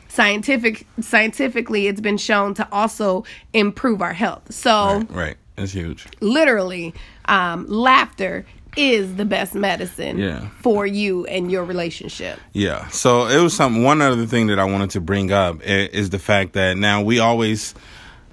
scientific 0.09 0.87
scientifically 1.01 1.87
it's 1.87 2.01
been 2.01 2.17
shown 2.19 2.55
to 2.55 2.67
also 2.73 3.25
improve 3.53 4.03
our 4.03 4.13
health. 4.13 4.53
So 4.53 4.71
right, 4.99 5.11
right. 5.11 5.37
That's 5.57 5.73
huge. 5.73 6.07
literally 6.21 6.95
um, 7.27 7.67
laughter 7.69 8.47
is 8.77 9.17
the 9.17 9.25
best 9.25 9.55
medicine 9.55 10.19
Yeah. 10.19 10.49
for 10.63 10.87
you 10.87 11.27
and 11.27 11.51
your 11.51 11.65
relationship. 11.65 12.39
Yeah. 12.53 12.87
So 12.89 13.27
it 13.27 13.43
was 13.43 13.55
something. 13.55 13.83
One 13.83 14.01
other 14.01 14.25
thing 14.27 14.47
that 14.49 14.59
I 14.61 14.65
wanted 14.65 14.91
to 14.91 15.01
bring 15.01 15.33
up 15.33 15.61
is 15.63 16.11
the 16.11 16.19
fact 16.19 16.53
that 16.53 16.77
now 16.77 17.03
we 17.03 17.19
always 17.19 17.75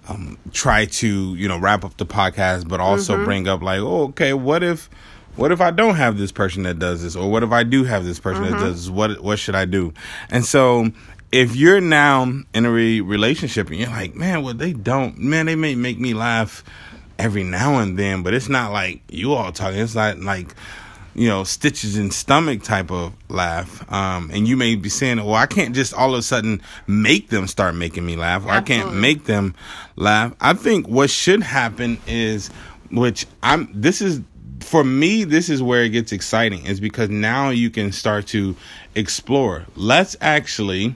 um, 0.08 0.38
try 0.54 0.86
to 0.86 1.36
you 1.36 1.48
know 1.48 1.58
wrap 1.58 1.84
up 1.84 1.98
the 1.98 2.06
podcast, 2.06 2.68
but 2.68 2.80
also 2.80 3.24
bring 3.26 3.48
up 3.48 3.64
like, 3.64 3.80
oh, 3.80 4.04
okay, 4.10 4.34
what 4.34 4.62
if, 4.62 4.88
what 5.36 5.52
if 5.52 5.62
I 5.62 5.72
don't 5.72 5.96
have 5.96 6.20
this 6.20 6.32
person 6.32 6.62
that 6.64 6.78
does 6.78 7.02
this, 7.02 7.16
or 7.16 7.32
what 7.32 7.42
if 7.42 7.52
I 7.52 7.64
do 7.64 7.84
have 7.86 8.06
this 8.06 8.20
person 8.20 8.44
that 8.44 8.60
does 8.60 8.84
this? 8.86 8.90
What 8.92 9.22
what 9.22 9.40
should 9.40 9.56
I 9.56 9.66
do? 9.66 9.94
And 10.30 10.46
so. 10.46 10.92
If 11.36 11.56
you're 11.56 11.82
now 11.82 12.32
in 12.54 12.66
a 12.66 12.72
re- 12.72 13.02
relationship 13.02 13.70
and 13.70 13.78
you're 13.78 13.90
like, 13.90 14.16
man, 14.16 14.42
well, 14.42 14.54
they 14.54 14.72
don't, 14.72 15.18
man, 15.18 15.48
they 15.48 15.58
may 15.58 15.76
make 15.76 16.00
me 16.00 16.14
laugh 16.14 16.64
every 17.20 17.44
now 17.44 17.80
and 17.80 18.00
then, 18.00 18.24
but 18.24 18.34
it's 18.34 18.48
not 18.48 18.72
like 18.72 19.02
you 19.10 19.34
all 19.34 19.52
talking. 19.52 19.80
It's 19.80 19.96
not 19.96 20.20
like 20.20 20.56
you 21.16 21.30
know, 21.30 21.46
stitches 21.46 21.98
in 21.98 22.12
stomach 22.12 22.62
type 22.62 22.92
of 22.92 23.14
laugh. 23.30 23.92
Um, 23.92 24.30
and 24.34 24.48
you 24.48 24.58
may 24.58 24.76
be 24.76 24.90
saying, 24.90 25.18
well, 25.18 25.36
I 25.36 25.46
can't 25.46 25.74
just 25.74 25.94
all 25.94 26.14
of 26.14 26.20
a 26.20 26.22
sudden 26.22 26.62
make 26.88 27.30
them 27.30 27.48
start 27.48 27.74
making 27.74 28.06
me 28.06 28.18
laugh, 28.18 28.46
or 28.46 28.50
I 28.50 28.62
can't 28.62 28.96
make 28.96 29.24
them 29.24 29.56
laugh. 29.96 30.34
I 30.42 30.54
think 30.54 30.88
what 30.88 31.10
should 31.10 31.42
happen 31.42 32.00
is, 32.06 32.50
which 32.92 33.26
I'm, 33.42 33.70
this 33.74 34.02
is, 34.02 34.22
for 34.60 34.84
me, 34.84 35.24
this 35.24 35.50
is 35.50 35.64
where 35.64 35.84
it 35.84 35.90
gets 35.90 36.12
exciting, 36.12 36.66
is 36.66 36.82
because 36.82 37.10
now 37.10 37.50
you 37.50 37.70
can 37.70 37.94
start 37.94 38.28
to 38.28 38.56
explore. 38.94 39.66
Let's 39.78 40.18
actually, 40.20 40.96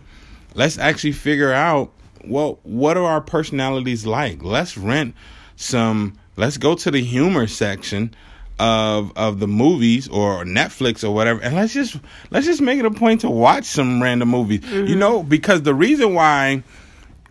let's 0.53 0.77
actually 0.77 1.13
figure 1.13 1.51
out, 1.51 1.91
well, 2.25 2.59
what 2.63 2.97
are 2.97 3.05
our 3.05 3.21
personalities 3.21 4.05
like? 4.05 4.43
Let's 4.43 4.77
rent 4.77 5.15
some, 5.55 6.17
let's 6.35 6.57
go 6.57 6.75
to 6.75 6.91
the 6.91 7.01
humor 7.03 7.47
section 7.47 8.13
of 8.59 9.13
of 9.15 9.39
the 9.39 9.47
movies 9.47 10.09
or 10.09 10.43
Netflix 10.43 11.03
or 11.07 11.11
whatever, 11.11 11.41
and 11.41 11.55
let's 11.55 11.73
just 11.73 11.97
let's 12.29 12.45
just 12.45 12.61
make 12.61 12.77
it 12.77 12.85
a 12.85 12.91
point 12.91 13.21
to 13.21 13.29
watch 13.29 13.63
some 13.63 14.03
random 14.03 14.29
movies. 14.29 14.69
You 14.69 14.95
know, 14.95 15.23
because 15.23 15.61
the 15.61 15.73
reason 15.73 16.13
why 16.13 16.63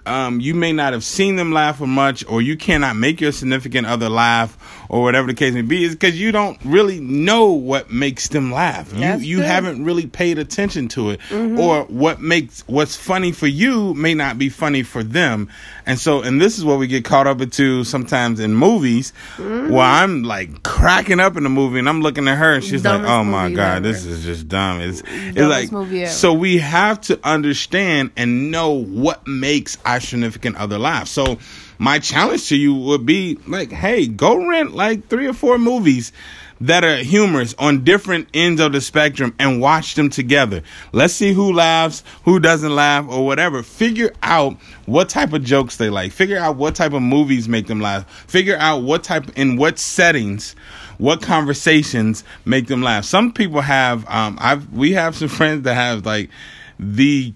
um, 0.07 0.41
you 0.41 0.55
may 0.55 0.73
not 0.73 0.95
have 0.95 1.05
seen 1.05 1.37
them 1.37 1.53
laugh 1.53 1.81
or 1.81 1.87
much, 1.87 2.25
or 2.27 2.41
you 2.41 2.57
cannot 2.57 2.97
make 2.97 3.21
your 3.21 3.33
significant 3.33 3.87
other 3.87 4.09
laugh, 4.09 4.57
or 4.89 5.03
whatever 5.03 5.27
the 5.27 5.35
case 5.35 5.55
may 5.55 5.63
be, 5.63 5.85
is 5.85 5.95
because 5.95 6.19
you 6.19 6.33
don't 6.33 6.59
really 6.65 7.01
know 7.01 7.53
what 7.53 7.91
makes 7.91 8.29
them 8.29 8.53
laugh. 8.53 8.93
You 8.93 9.01
That's 9.01 9.23
you 9.23 9.37
true. 9.37 9.47
haven't 9.47 9.85
really 9.85 10.07
paid 10.07 10.39
attention 10.39 10.89
to 10.89 11.11
it, 11.11 11.21
mm-hmm. 11.29 11.59
or 11.59 11.85
what 11.85 12.21
makes 12.21 12.63
what's 12.67 12.97
funny 12.97 13.33
for 13.33 13.47
you 13.47 13.95
may 13.95 14.15
not 14.15 14.39
be 14.39 14.49
funny 14.49 14.83
for 14.83 15.03
them, 15.03 15.49
and 15.87 15.99
so 15.99 16.23
and 16.23 16.41
this 16.41 16.59
is 16.59 16.65
what 16.65 16.79
we 16.79 16.87
get 16.87 17.05
caught 17.05 17.27
up 17.27 17.41
into 17.41 17.85
sometimes 17.85 18.41
in 18.41 18.55
movies, 18.55 19.13
mm-hmm. 19.37 19.73
where 19.73 19.85
I'm 19.85 20.23
like 20.23 20.63
cracking 20.63 21.21
up 21.21 21.37
in 21.37 21.43
the 21.43 21.51
movie, 21.51 21.79
and 21.79 21.89
I'm 21.89 22.01
looking 22.01 22.29
at 22.29 22.39
her, 22.39 22.55
and 22.55 22.65
she's 22.65 22.83
Dumbest 22.83 23.09
like, 23.09 23.21
"Oh 23.21 23.25
my 23.25 23.51
god, 23.51 23.79
ever. 23.79 23.89
this 23.89 24.05
is 24.05 24.25
just 24.25 24.49
dumb." 24.49 24.81
It's 24.81 25.03
it's 25.07 25.73
like 25.73 26.09
so 26.09 26.33
we 26.33 26.59
have 26.59 27.01
to 27.03 27.19
understand 27.25 28.13
and 28.17 28.51
know 28.51 28.73
what 28.73 29.27
makes 29.27 29.77
our 29.85 30.01
significant 30.01 30.57
other 30.57 30.79
laugh. 30.79 31.09
So 31.09 31.39
my 31.79 31.99
challenge 31.99 32.49
to 32.49 32.57
you 32.57 32.75
would 32.75 33.07
be 33.07 33.39
like, 33.47 33.71
hey, 33.71 34.07
go 34.07 34.47
rent 34.47 34.75
like 34.75 35.09
three 35.09 35.27
or 35.27 35.33
four 35.33 35.59
movies 35.59 36.13
that 36.61 36.85
are 36.85 36.97
humorous 36.97 37.55
on 37.59 37.85
different 37.85 38.29
ends 38.35 38.61
of 38.61 38.73
the 38.73 38.81
spectrum 38.81 39.35
and 39.39 39.61
watch 39.61 39.95
them 39.95 40.11
together. 40.11 40.63
Let's 40.93 41.15
see 41.15 41.33
who 41.33 41.53
laughs, 41.53 42.03
who 42.25 42.41
doesn't 42.41 42.75
laugh, 42.75 43.07
or 43.09 43.25
whatever. 43.25 43.63
Figure 43.63 44.13
out 44.23 44.55
what 44.87 45.09
type 45.09 45.33
of 45.33 45.45
jokes 45.45 45.77
they 45.77 45.89
like. 45.89 46.11
Figure 46.11 46.39
out 46.39 46.57
what 46.57 46.75
type 46.75 46.93
of 46.93 47.03
movies 47.03 47.49
make 47.49 47.69
them 47.69 47.81
laugh. 47.81 48.09
Figure 48.29 48.57
out 48.57 48.83
what 48.83 49.05
type 49.05 49.39
in 49.39 49.57
what 49.57 49.79
settings 49.79 50.57
what 50.99 51.23
conversations 51.23 52.25
make 52.45 52.67
them 52.67 52.83
laugh. 52.83 53.05
Some 53.05 53.33
people 53.33 53.61
have 53.61 54.05
um 54.09 54.37
I've 54.41 54.73
we 54.73 54.93
have 54.93 55.17
some 55.17 55.29
friends 55.29 55.63
that 55.63 55.75
have 55.75 56.05
like 56.05 56.31
the 56.79 57.33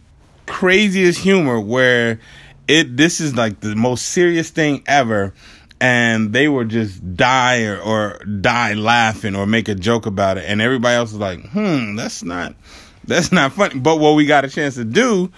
craziest 0.46 1.20
humor 1.20 1.60
where 1.60 2.18
it 2.68 2.96
this 2.96 3.20
is 3.20 3.34
like 3.34 3.60
the 3.60 3.74
most 3.74 4.06
serious 4.06 4.50
thing 4.50 4.82
ever 4.86 5.32
and 5.80 6.32
they 6.32 6.46
were 6.46 6.64
just 6.64 7.16
die 7.16 7.64
or, 7.64 7.80
or 7.80 8.24
die 8.24 8.74
laughing 8.74 9.34
or 9.34 9.46
make 9.46 9.68
a 9.68 9.74
joke 9.74 10.06
about 10.06 10.38
it 10.38 10.44
and 10.46 10.60
everybody 10.60 10.94
else 10.94 11.12
was 11.12 11.20
like 11.20 11.40
hmm 11.50 11.96
that's 11.96 12.22
not 12.22 12.54
that's 13.04 13.32
not 13.32 13.52
funny. 13.52 13.78
But 13.78 13.98
what 13.98 14.14
we 14.14 14.26
got 14.26 14.44
a 14.44 14.48
chance 14.48 14.74
to 14.76 14.84
do 14.84 15.30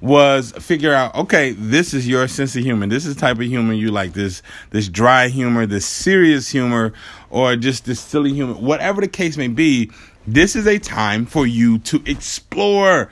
was 0.00 0.52
figure 0.52 0.92
out 0.92 1.14
okay 1.14 1.52
this 1.52 1.94
is 1.94 2.06
your 2.06 2.28
sense 2.28 2.56
of 2.56 2.62
humor. 2.62 2.86
This 2.86 3.06
is 3.06 3.14
the 3.14 3.20
type 3.20 3.36
of 3.36 3.44
humor 3.44 3.72
you 3.72 3.90
like 3.90 4.12
this 4.12 4.42
this 4.70 4.88
dry 4.88 5.28
humor 5.28 5.66
this 5.66 5.86
serious 5.86 6.48
humor 6.48 6.92
or 7.30 7.56
just 7.56 7.84
this 7.84 8.00
silly 8.00 8.32
humor. 8.32 8.54
Whatever 8.54 9.00
the 9.00 9.08
case 9.08 9.36
may 9.36 9.48
be 9.48 9.90
this 10.26 10.56
is 10.56 10.66
a 10.66 10.78
time 10.78 11.26
for 11.26 11.46
you 11.46 11.78
to 11.78 12.02
explore 12.06 13.10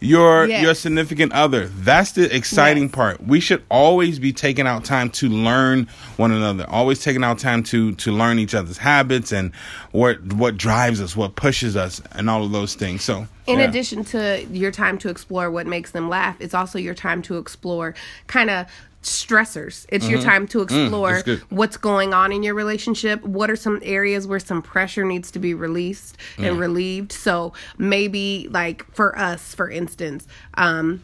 your 0.00 0.46
Yes. 0.46 0.62
your 0.62 0.74
significant 0.74 1.32
other 1.32 1.68
that's 1.68 2.12
the 2.12 2.34
exciting 2.34 2.84
Yes. 2.84 2.92
part 2.92 3.26
we 3.26 3.40
should 3.40 3.62
always 3.70 4.18
be 4.18 4.32
taking 4.32 4.66
out 4.66 4.84
time 4.84 5.08
to 5.08 5.28
learn 5.28 5.88
one 6.16 6.32
another 6.32 6.66
always 6.68 7.02
taking 7.02 7.24
out 7.24 7.38
time 7.38 7.62
to 7.62 7.92
to 7.94 8.12
learn 8.12 8.38
each 8.38 8.54
other's 8.54 8.76
habits 8.76 9.32
and 9.32 9.54
what 9.92 10.22
what 10.34 10.58
drives 10.58 11.00
us 11.00 11.16
what 11.16 11.34
pushes 11.34 11.76
us 11.76 12.02
and 12.12 12.28
all 12.28 12.44
of 12.44 12.52
those 12.52 12.74
things 12.74 13.02
so 13.02 13.26
in 13.46 13.58
yeah. 13.58 13.64
addition 13.64 14.04
to 14.04 14.44
your 14.50 14.70
time 14.70 14.98
to 14.98 15.08
explore 15.08 15.50
what 15.50 15.66
makes 15.68 15.92
them 15.92 16.08
laugh, 16.08 16.36
it's 16.40 16.54
also 16.54 16.78
your 16.80 16.94
time 16.94 17.22
to 17.22 17.38
explore 17.38 17.94
kind 18.26 18.50
of 18.50 18.66
stressors. 19.06 19.86
It's 19.88 20.08
your 20.08 20.20
time 20.20 20.46
to 20.48 20.62
explore 20.62 20.86
Mm-hmm. 20.86 20.94
Mm, 20.96 21.12
that's 21.12 21.22
good. 21.22 21.40
what's 21.50 21.76
going 21.76 22.12
on 22.14 22.32
in 22.32 22.42
your 22.42 22.54
relationship. 22.54 23.22
What 23.24 23.50
are 23.50 23.56
some 23.56 23.80
areas 23.82 24.26
where 24.26 24.40
some 24.40 24.62
pressure 24.62 25.04
needs 25.04 25.30
to 25.32 25.38
be 25.38 25.54
released 25.54 26.16
and 26.38 26.58
relieved? 26.58 27.12
So 27.12 27.52
maybe 27.78 28.48
like 28.50 28.84
for 28.94 29.16
us, 29.18 29.54
for 29.54 29.70
instance, 29.70 30.26
um 30.54 31.02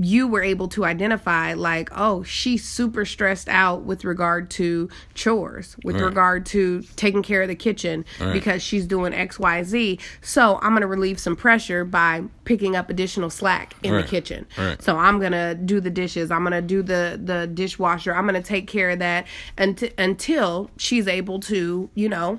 you 0.00 0.28
were 0.28 0.42
able 0.42 0.68
to 0.68 0.84
identify 0.84 1.54
like 1.54 1.88
oh 1.92 2.22
she's 2.22 2.62
super 2.64 3.04
stressed 3.04 3.48
out 3.48 3.82
with 3.82 4.04
regard 4.04 4.48
to 4.50 4.88
chores 5.14 5.76
with 5.82 5.96
Right. 5.96 6.04
regard 6.04 6.46
to 6.46 6.82
taking 6.96 7.22
care 7.22 7.42
of 7.42 7.48
the 7.48 7.56
kitchen 7.56 8.04
Right. 8.20 8.32
because 8.32 8.62
she's 8.62 8.86
doing 8.86 9.12
xyz 9.12 10.00
so 10.20 10.58
i'm 10.62 10.70
going 10.70 10.82
to 10.82 10.86
relieve 10.86 11.18
some 11.18 11.34
pressure 11.34 11.84
by 11.84 12.22
picking 12.44 12.76
up 12.76 12.90
additional 12.90 13.30
slack 13.30 13.74
in 13.82 13.92
Right. 13.92 14.02
the 14.02 14.08
kitchen 14.08 14.46
so 14.78 14.96
i'm 14.96 15.18
going 15.18 15.32
to 15.32 15.54
do 15.54 15.80
the 15.80 15.90
dishes 15.90 16.30
i'm 16.30 16.42
going 16.42 16.52
to 16.52 16.62
do 16.62 16.82
the 16.82 17.20
the 17.22 17.46
dishwasher 17.46 18.14
i'm 18.14 18.26
going 18.26 18.40
to 18.40 18.46
take 18.48 18.66
care 18.68 18.90
of 18.90 18.98
that 19.00 19.26
until 19.56 19.88
until 19.98 20.70
she's 20.76 21.08
able 21.08 21.40
to 21.40 21.90
you 21.94 22.08
know 22.08 22.38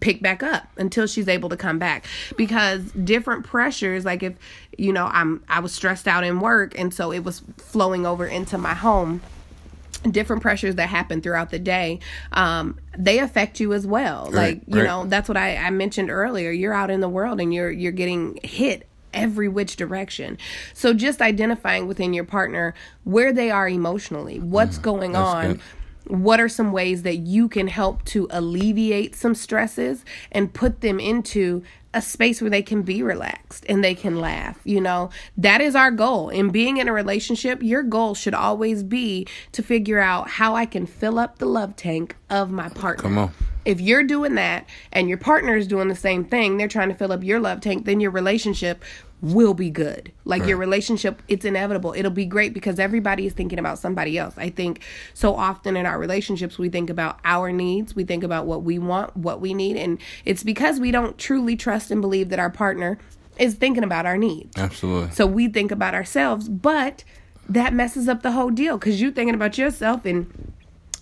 pick 0.00 0.22
back 0.22 0.42
up 0.42 0.68
until 0.76 1.06
she's 1.06 1.28
able 1.28 1.48
to 1.48 1.56
come 1.56 1.78
back. 1.78 2.04
Because 2.36 2.82
different 2.92 3.44
pressures 3.44 4.04
like 4.04 4.22
if 4.22 4.34
you 4.76 4.92
know 4.92 5.06
i'm 5.06 5.42
i 5.48 5.60
was 5.60 5.72
stressed 5.72 6.08
out 6.08 6.24
in 6.24 6.40
work 6.40 6.76
and 6.78 6.92
so 6.92 7.12
it 7.12 7.20
was 7.20 7.42
flowing 7.58 8.06
over 8.06 8.26
into 8.26 8.58
my 8.58 8.74
home. 8.74 9.20
Different 10.10 10.42
pressures 10.42 10.74
that 10.74 10.88
happen 10.88 11.22
throughout 11.22 11.50
the 11.50 11.58
day 11.58 11.98
um 12.32 12.78
they 12.96 13.18
affect 13.18 13.58
you 13.58 13.72
as 13.72 13.86
well. 13.86 14.24
Right, 14.26 14.34
like 14.34 14.62
you 14.66 14.78
right. 14.78 14.84
know 14.84 15.06
that's 15.06 15.28
what 15.28 15.36
I, 15.36 15.56
I 15.56 15.70
mentioned 15.70 16.10
earlier. 16.10 16.50
You're 16.50 16.74
out 16.74 16.90
in 16.90 17.00
the 17.00 17.08
world 17.08 17.40
and 17.40 17.52
you're 17.54 17.70
you're 17.70 17.92
getting 17.92 18.38
hit 18.42 18.86
every 19.14 19.48
which 19.48 19.76
direction. 19.76 20.36
So 20.74 20.92
just 20.92 21.22
identifying 21.22 21.86
within 21.86 22.12
your 22.12 22.24
partner 22.24 22.74
where 23.04 23.32
they 23.32 23.50
are 23.50 23.68
emotionally 23.68 24.40
what's 24.40 24.76
going 24.78 25.12
Mm, 25.12 25.14
that's 25.14 25.34
on 25.34 25.52
good. 25.52 25.60
What 26.06 26.40
are 26.40 26.48
some 26.48 26.72
ways 26.72 27.02
that 27.02 27.16
you 27.16 27.48
can 27.48 27.68
help 27.68 28.04
to 28.04 28.26
alleviate 28.30 29.14
some 29.14 29.34
stresses 29.34 30.04
and 30.30 30.52
put 30.52 30.80
them 30.80 31.00
into 31.00 31.62
a 31.92 32.02
space 32.02 32.40
where 32.40 32.50
they 32.50 32.62
can 32.62 32.82
be 32.82 33.02
relaxed 33.04 33.64
and 33.68 33.84
they 33.84 33.94
can 33.94 34.20
laugh 34.20 34.58
you 34.64 34.80
know? 34.80 35.10
That 35.36 35.60
is 35.60 35.76
our 35.76 35.90
goal. 35.90 36.28
In 36.28 36.50
being 36.50 36.78
in 36.78 36.88
a 36.88 36.92
relationship 36.92 37.62
your 37.62 37.82
goal 37.82 38.14
should 38.14 38.34
always 38.34 38.82
be 38.82 39.26
to 39.52 39.62
figure 39.62 40.00
out 40.00 40.28
how 40.28 40.54
i 40.56 40.66
can 40.66 40.86
fill 40.86 41.18
up 41.18 41.38
the 41.38 41.46
love 41.46 41.76
tank 41.76 42.16
of 42.30 42.50
my 42.50 42.68
partner. 42.68 43.02
Come 43.02 43.18
on. 43.18 43.32
if 43.64 43.80
you're 43.80 44.02
doing 44.02 44.34
that 44.34 44.68
and 44.92 45.08
your 45.08 45.18
partner 45.18 45.56
is 45.56 45.66
doing 45.66 45.88
the 45.88 45.94
same 45.94 46.24
thing 46.24 46.56
they're 46.56 46.68
trying 46.68 46.88
to 46.88 46.94
fill 46.94 47.12
up 47.12 47.22
your 47.22 47.40
love 47.40 47.60
tank 47.60 47.84
then 47.84 48.00
your 48.00 48.10
relationship 48.10 48.82
will 49.24 49.54
be 49.54 49.70
good 49.70 50.12
like 50.24 50.44
your 50.46 50.56
relationship 50.56 51.22
it's 51.28 51.44
inevitable 51.44 51.94
it'll 51.96 52.10
be 52.10 52.26
great 52.26 52.52
because 52.52 52.78
everybody 52.78 53.26
is 53.26 53.32
thinking 53.32 53.58
about 53.58 53.78
somebody 53.78 54.18
else 54.18 54.34
i 54.36 54.50
think 54.50 54.82
so 55.14 55.34
often 55.34 55.76
in 55.76 55.86
our 55.86 55.98
relationships 55.98 56.58
we 56.58 56.68
think 56.68 56.90
about 56.90 57.18
our 57.24 57.50
needs 57.50 57.96
we 57.96 58.04
think 58.04 58.22
about 58.22 58.46
what 58.46 58.62
we 58.62 58.78
want 58.78 59.16
what 59.16 59.40
we 59.40 59.54
need 59.54 59.76
and 59.76 59.98
it's 60.24 60.42
because 60.42 60.78
we 60.78 60.90
don't 60.90 61.18
truly 61.18 61.56
trust 61.56 61.90
and 61.90 62.00
believe 62.00 62.28
that 62.28 62.38
our 62.38 62.50
partner 62.50 62.98
is 63.38 63.54
thinking 63.54 63.82
about 63.82 64.06
our 64.06 64.18
needs 64.18 64.56
Absolutely. 64.56 65.10
so 65.10 65.26
we 65.26 65.48
think 65.48 65.72
about 65.72 65.94
ourselves, 65.94 66.48
but 66.48 67.02
that 67.48 67.72
messes 67.72 68.08
up 68.08 68.22
the 68.22 68.32
whole 68.32 68.50
deal 68.50 68.78
because 68.78 69.00
you're 69.00 69.10
thinking 69.10 69.34
about 69.34 69.58
yourself 69.58 70.04
and 70.04 70.52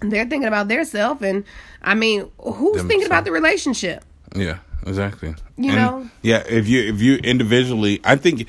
they're 0.00 0.26
thinking 0.26 0.48
about 0.48 0.68
their 0.68 0.84
self. 0.84 1.22
And 1.22 1.44
I 1.82 1.94
mean, 1.94 2.30
who's 2.38 2.82
thinking 2.82 3.06
about 3.06 3.24
the 3.24 3.32
relationship? 3.32 4.04
Yeah, 4.34 4.58
exactly. 4.86 5.34
You 5.56 5.70
And, 5.70 5.76
know? 5.76 6.10
Yeah, 6.22 6.42
if 6.48 6.68
you 6.68 6.82
if 6.92 7.00
you 7.00 7.16
individually, 7.16 8.00
I 8.04 8.16
think 8.16 8.46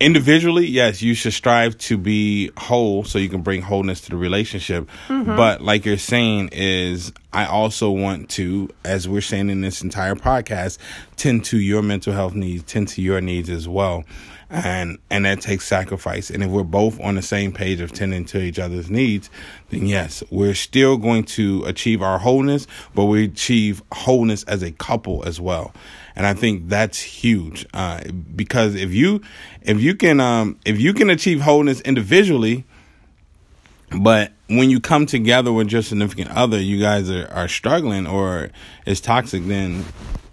individually, 0.00 0.66
yes, 0.66 1.00
you 1.00 1.14
should 1.14 1.32
strive 1.32 1.78
to 1.78 1.96
be 1.96 2.50
whole 2.56 3.04
so 3.04 3.18
you 3.18 3.28
can 3.28 3.42
bring 3.42 3.62
wholeness 3.62 4.00
to 4.02 4.10
the 4.10 4.16
relationship. 4.16 4.88
Mm-hmm. 5.08 5.36
But 5.36 5.62
like 5.62 5.84
you're 5.84 5.96
saying 5.98 6.50
is 6.52 7.12
I 7.32 7.46
also 7.46 7.90
want 7.90 8.28
to 8.30 8.68
as 8.84 9.08
we're 9.08 9.20
saying 9.20 9.48
in 9.50 9.60
this 9.60 9.82
entire 9.82 10.14
podcast 10.14 10.78
tend 11.16 11.44
to 11.46 11.58
your 11.58 11.82
mental 11.82 12.12
health 12.12 12.34
needs, 12.34 12.64
tend 12.64 12.88
to 12.88 13.02
your 13.02 13.20
needs 13.20 13.48
as 13.48 13.68
well. 13.68 14.04
And 14.54 14.98
and 15.10 15.24
that 15.24 15.40
takes 15.40 15.66
sacrifice. 15.66 16.28
And 16.28 16.42
if 16.42 16.50
we're 16.50 16.62
both 16.62 17.00
on 17.00 17.14
the 17.14 17.22
same 17.22 17.52
page 17.52 17.80
of 17.80 17.92
tending 17.92 18.26
to 18.26 18.38
each 18.38 18.58
other's 18.58 18.90
needs, 18.90 19.30
then 19.70 19.86
yes, 19.86 20.22
we're 20.30 20.54
still 20.54 20.98
going 20.98 21.24
to 21.24 21.64
achieve 21.64 22.02
our 22.02 22.18
wholeness, 22.18 22.66
but 22.94 23.06
we 23.06 23.24
achieve 23.24 23.82
wholeness 23.92 24.44
as 24.44 24.62
a 24.62 24.70
couple 24.70 25.24
as 25.24 25.40
well 25.40 25.72
and 26.14 26.26
I 26.26 26.34
think 26.34 26.68
that's 26.68 27.00
huge 27.00 27.66
uh, 27.72 28.02
because 28.34 28.74
if 28.74 28.92
you 28.92 29.22
if 29.62 29.80
you 29.80 29.94
can 29.94 30.20
um, 30.20 30.58
if 30.64 30.80
you 30.80 30.92
can 30.92 31.10
achieve 31.10 31.40
wholeness 31.40 31.80
individually, 31.82 32.64
but 33.90 34.32
when 34.48 34.70
you 34.70 34.80
come 34.80 35.06
together 35.06 35.52
with 35.52 35.72
your 35.72 35.82
significant 35.82 36.30
other, 36.30 36.60
you 36.60 36.80
guys 36.80 37.10
are, 37.10 37.28
are 37.28 37.48
struggling 37.48 38.06
or 38.06 38.50
it's 38.86 39.00
toxic, 39.00 39.46
then 39.46 39.84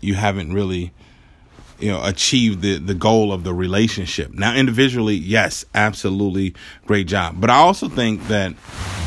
you 0.02 0.16
haven't 0.16 0.54
really 0.54 0.92
you 1.80 1.90
know 1.90 2.04
achieve 2.04 2.62
the 2.62 2.78
the 2.78 2.94
goal 2.94 3.32
of 3.32 3.44
the 3.44 3.54
relationship. 3.54 4.34
Now 4.34 4.56
individually, 4.56 5.16
yes, 5.16 5.66
absolutely 5.74 6.56
great 6.86 7.08
job. 7.08 7.40
But 7.40 7.50
I 7.50 7.56
also 7.56 7.88
think 7.90 8.28
that 8.28 8.54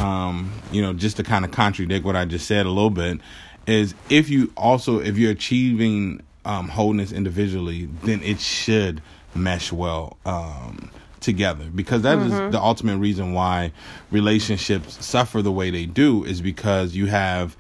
um, 0.01 0.53
you 0.71 0.83
know 0.83 0.93
just 0.93 1.17
to 1.19 1.23
kind 1.23 1.45
of 1.45 1.51
contradict 1.51 2.05
what 2.05 2.17
I 2.17 2.25
just 2.25 2.47
said 2.47 2.67
a 2.67 2.71
little 2.71 2.91
bit 2.91 3.21
is 3.67 3.95
if 4.09 4.29
you 4.29 4.53
also 4.57 5.01
if 5.01 5.17
you're 5.17 5.33
achieving 5.33 6.23
um, 6.45 6.69
wholeness 6.69 7.13
individually, 7.13 7.87
then 8.03 8.23
it 8.23 8.41
should 8.41 9.03
mesh 9.35 9.73
well 9.73 10.17
um, 10.27 10.91
together 11.21 11.65
because 11.75 12.03
that 12.03 12.19
is 12.19 12.33
the 12.53 12.61
ultimate 12.61 12.99
reason 12.99 13.33
why 13.33 13.73
relationships 14.11 15.05
suffer 15.05 15.41
the 15.41 15.53
way 15.53 15.71
they 15.71 15.87
do 15.87 16.25
is 16.25 16.43
because 16.43 16.95
you 16.95 17.07
have 17.07 17.57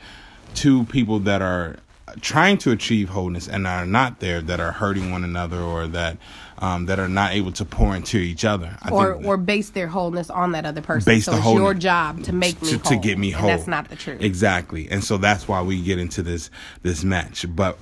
two 0.54 0.84
people 0.86 1.20
that 1.20 1.40
are 1.40 1.76
trying 2.20 2.58
to 2.58 2.70
achieve 2.70 3.08
wholeness 3.08 3.48
and 3.48 3.66
are 3.66 3.86
not 3.86 4.20
there 4.20 4.40
that 4.40 4.60
are 4.60 4.72
hurting 4.72 5.10
one 5.10 5.24
another 5.24 5.58
or 5.60 5.86
that 5.88 6.16
um, 6.58 6.86
that 6.86 7.00
are 7.00 7.08
not 7.08 7.32
able 7.32 7.50
to 7.52 7.64
pour 7.64 7.96
into 7.96 8.18
each 8.18 8.44
other. 8.44 8.76
I 8.82 8.90
Or, 8.90 9.14
think 9.14 9.26
or 9.26 9.36
base 9.36 9.70
their 9.70 9.88
wholeness 9.88 10.30
on 10.30 10.52
that 10.52 10.64
other 10.64 10.80
person. 10.80 11.10
Base 11.12 11.24
so 11.24 11.32
the 11.32 11.38
it's 11.38 11.46
your 11.46 11.74
job 11.74 12.22
to 12.24 12.32
make 12.32 12.60
me 12.62 12.70
to, 12.70 12.78
whole. 12.78 12.92
to 12.92 12.96
get 12.98 13.18
me 13.18 13.32
And 13.32 13.40
whole. 13.40 13.48
that's 13.50 13.66
not 13.66 13.88
the 13.88 13.96
truth. 13.96 14.20
Exactly. 14.22 14.88
And 14.88 15.02
so 15.02 15.16
that's 15.16 15.48
why 15.48 15.60
we 15.62 15.82
get 15.82 15.98
into 15.98 16.22
this 16.22 16.50
this 16.82 17.02
match. 17.02 17.44
But 17.48 17.78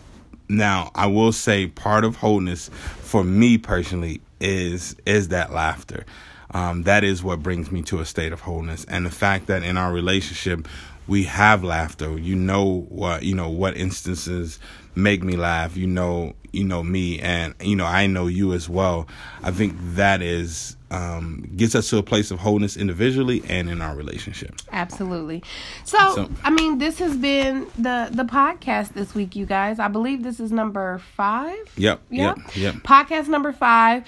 now 0.49 0.91
I 0.95 1.07
will 1.07 1.33
say 1.33 1.67
part 1.67 2.05
of 2.05 2.17
wholeness 2.17 2.69
for 2.69 3.23
me 3.23 3.59
personally 3.59 4.23
is 4.41 4.97
is 5.05 5.29
that 5.29 5.53
laughter. 5.53 6.07
Um, 6.53 6.83
that 6.83 7.05
is 7.05 7.23
what 7.23 7.43
brings 7.43 7.71
me 7.71 7.83
to 7.83 8.01
a 8.01 8.05
state 8.05 8.33
of 8.33 8.41
wholeness. 8.41 8.85
And 8.87 9.07
the 9.07 9.11
fact 9.11 9.47
that 9.47 9.63
in 9.63 9.77
our 9.77 9.93
relationship 9.93 10.67
we 11.07 11.25
have 11.25 11.65
laughter. 11.65 12.19
You 12.19 12.37
know 12.37 12.83
what 12.89 13.23
you 13.23 13.35
know 13.35 13.49
what 13.49 13.77
instances 13.77 14.59
make 14.95 15.23
me 15.23 15.37
laugh. 15.37 15.77
You 15.77 15.87
know 15.87 16.35
you 16.53 16.65
know 16.65 16.83
me 16.83 17.21
and 17.21 17.55
you 17.61 17.77
know 17.77 17.87
I 17.87 18.07
know 18.07 18.27
you 18.27 18.53
as 18.53 18.69
well. 18.69 19.07
I 19.43 19.51
think 19.51 19.75
that 19.95 20.23
is 20.23 20.77
um, 20.93 21.49
gets 21.55 21.77
us 21.77 21.89
to 21.91 21.99
a 21.99 22.03
place 22.03 22.33
of 22.33 22.41
wholeness 22.41 22.77
individually 22.77 23.45
and 23.49 23.71
in 23.71 23.81
our 23.81 23.95
relationship. 23.95 24.57
Absolutely. 24.73 25.41
So, 25.85 25.99
So- 26.17 26.31
I 26.43 26.51
mean, 26.51 26.79
this 26.79 26.99
has 26.99 27.17
been 27.17 27.67
the 27.79 28.09
the 28.11 28.25
podcast 28.25 28.95
this 28.95 29.15
week, 29.15 29.37
you 29.37 29.47
guys. 29.47 29.79
I 29.79 29.87
believe 29.87 30.25
this 30.25 30.41
is 30.41 30.51
number 30.51 30.99
five. 31.15 31.57
Yep. 31.77 32.01
Yep. 32.11 32.37
Yep. 32.39 32.57
Yep. 32.57 32.75
Podcast 32.83 33.29
number 33.29 33.53
five. 33.53 34.05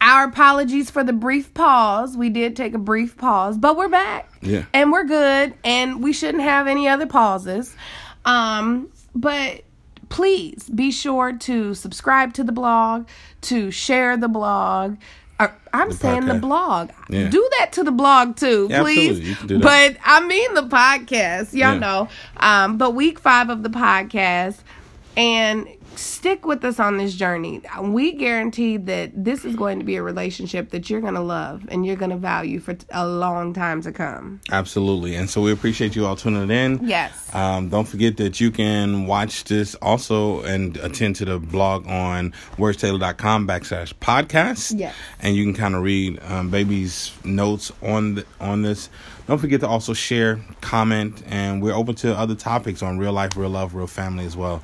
Our 0.00 0.24
apologies 0.24 0.90
for 0.90 1.02
the 1.02 1.12
brief 1.12 1.52
pause. 1.54 2.16
We 2.16 2.28
did 2.28 2.54
take 2.54 2.74
a 2.74 2.78
brief 2.78 3.16
pause, 3.16 3.56
but 3.56 3.76
we're 3.76 3.88
back. 3.88 4.30
Yeah. 4.42 4.64
And 4.72 4.92
we're 4.92 5.04
good. 5.04 5.54
And 5.64 6.02
we 6.02 6.12
shouldn't 6.12 6.42
have 6.44 6.66
any 6.66 6.86
other 6.86 7.06
pauses. 7.06 7.74
Um, 8.24 8.88
but 9.14 9.62
please 10.08 10.68
be 10.68 10.90
sure 10.90 11.32
to 11.32 11.74
subscribe 11.74 12.34
to 12.34 12.44
the 12.44 12.52
blog, 12.52 13.08
to 13.42 13.70
share 13.70 14.16
the 14.16 14.28
blog. 14.28 14.98
Or, 15.40 15.54
I'm 15.72 15.92
saying 15.92 16.26
the 16.26 16.34
blog. 16.34 16.90
Yeah. 17.10 17.28
Do 17.28 17.46
that 17.58 17.72
to 17.72 17.82
the 17.84 17.90
blog 17.92 18.36
too, 18.36 18.68
Yeah, 18.70 18.82
please. 18.82 19.08
absolutely. 19.18 19.28
You 19.30 19.34
can 19.36 19.46
do 19.48 19.58
that. 19.58 19.94
But 19.94 20.00
I 20.04 20.26
mean 20.26 20.54
the 20.54 20.62
podcast. 20.62 21.52
Y'all 21.52 21.74
Yeah. 21.74 21.78
know. 21.78 22.08
Um, 22.36 22.76
but 22.78 22.92
week 22.92 23.18
five 23.18 23.50
of 23.50 23.62
the 23.62 23.68
podcast. 23.70 24.56
And 25.16 25.66
stick 25.98 26.44
with 26.44 26.64
us 26.64 26.78
on 26.78 26.98
this 26.98 27.14
journey. 27.14 27.62
We 27.80 28.12
guarantee 28.12 28.76
that 28.76 29.12
this 29.14 29.44
is 29.44 29.56
going 29.56 29.78
to 29.78 29.84
be 29.84 29.96
a 29.96 30.02
relationship 30.02 30.70
that 30.70 30.90
you're 30.90 31.00
going 31.00 31.14
to 31.14 31.20
love 31.20 31.64
and 31.68 31.86
you're 31.86 31.96
going 31.96 32.10
to 32.10 32.16
value 32.16 32.60
for 32.60 32.76
a 32.90 33.06
long 33.06 33.54
time 33.54 33.82
to 33.82 33.92
come. 33.92 34.40
Absolutely. 34.50 35.14
And 35.14 35.28
so 35.28 35.40
we 35.40 35.52
appreciate 35.52 35.96
you 35.96 36.06
all 36.06 36.16
tuning 36.16 36.50
in. 36.50 36.86
Yes. 36.86 37.34
Um, 37.34 37.68
don't 37.68 37.86
forget 37.86 38.16
that 38.18 38.40
you 38.40 38.50
can 38.50 39.06
watch 39.06 39.44
this 39.44 39.74
also 39.76 40.42
and 40.42 40.76
attend 40.78 41.16
to 41.16 41.24
the 41.24 41.38
blog 41.38 41.86
on 41.86 42.32
wordstaylor.com 42.56 43.46
backslash 43.46 43.94
podcast. 43.94 44.78
Yes. 44.78 44.94
And 45.20 45.34
you 45.34 45.44
can 45.44 45.54
kind 45.54 45.74
of 45.74 45.82
read 45.82 46.20
um, 46.24 46.50
baby's 46.50 47.12
notes 47.24 47.72
on 47.82 48.16
the, 48.16 48.26
on 48.40 48.62
this. 48.62 48.90
Don't 49.26 49.38
forget 49.38 49.60
to 49.60 49.68
also 49.68 49.92
share, 49.92 50.40
comment, 50.60 51.20
and 51.26 51.60
we're 51.60 51.74
open 51.74 51.96
to 51.96 52.16
other 52.16 52.36
topics 52.36 52.80
on 52.80 52.96
real 52.98 53.12
life, 53.12 53.36
real 53.36 53.50
love, 53.50 53.74
real 53.74 53.88
family 53.88 54.24
as 54.24 54.36
well. 54.36 54.62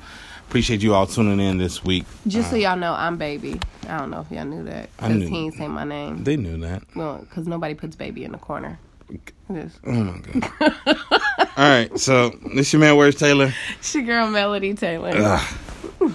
Appreciate 0.53 0.83
you 0.83 0.93
all 0.93 1.07
tuning 1.07 1.39
in 1.39 1.57
this 1.57 1.83
week. 1.83 2.05
Just 2.27 2.51
so 2.51 2.55
uh, 2.55 2.59
y'all 2.59 2.77
know, 2.77 2.93
I'm 2.93 3.17
baby. 3.17 3.59
I 3.89 3.97
don't 3.97 4.11
know 4.11 4.19
if 4.19 4.29
y'all 4.29 4.45
knew 4.45 4.63
that. 4.65 4.87
I 4.99 5.07
Because 5.07 5.23
knew. 5.23 5.27
he 5.27 5.37
ain't 5.45 5.55
say 5.55 5.67
my 5.67 5.83
name. 5.83 6.23
They 6.23 6.37
knew 6.37 6.57
that. 6.57 6.83
Well, 6.95 7.25
because 7.27 7.47
nobody 7.47 7.73
puts 7.73 7.95
baby 7.95 8.23
in 8.23 8.33
the 8.33 8.37
corner. 8.37 8.77
This. 9.49 9.79
Oh 9.83 9.91
my 9.91 10.19
god. 10.19 10.73
all 11.39 11.47
right, 11.57 11.99
so 11.99 12.29
this 12.53 12.71
your 12.71 12.81
man, 12.81 12.95
Words 12.97 13.15
Taylor? 13.15 13.51
It's 13.79 13.95
your 13.95 14.03
girl, 14.03 14.29
Melody 14.29 14.75
Taylor. 14.75 15.09
Ugh. 15.15 16.13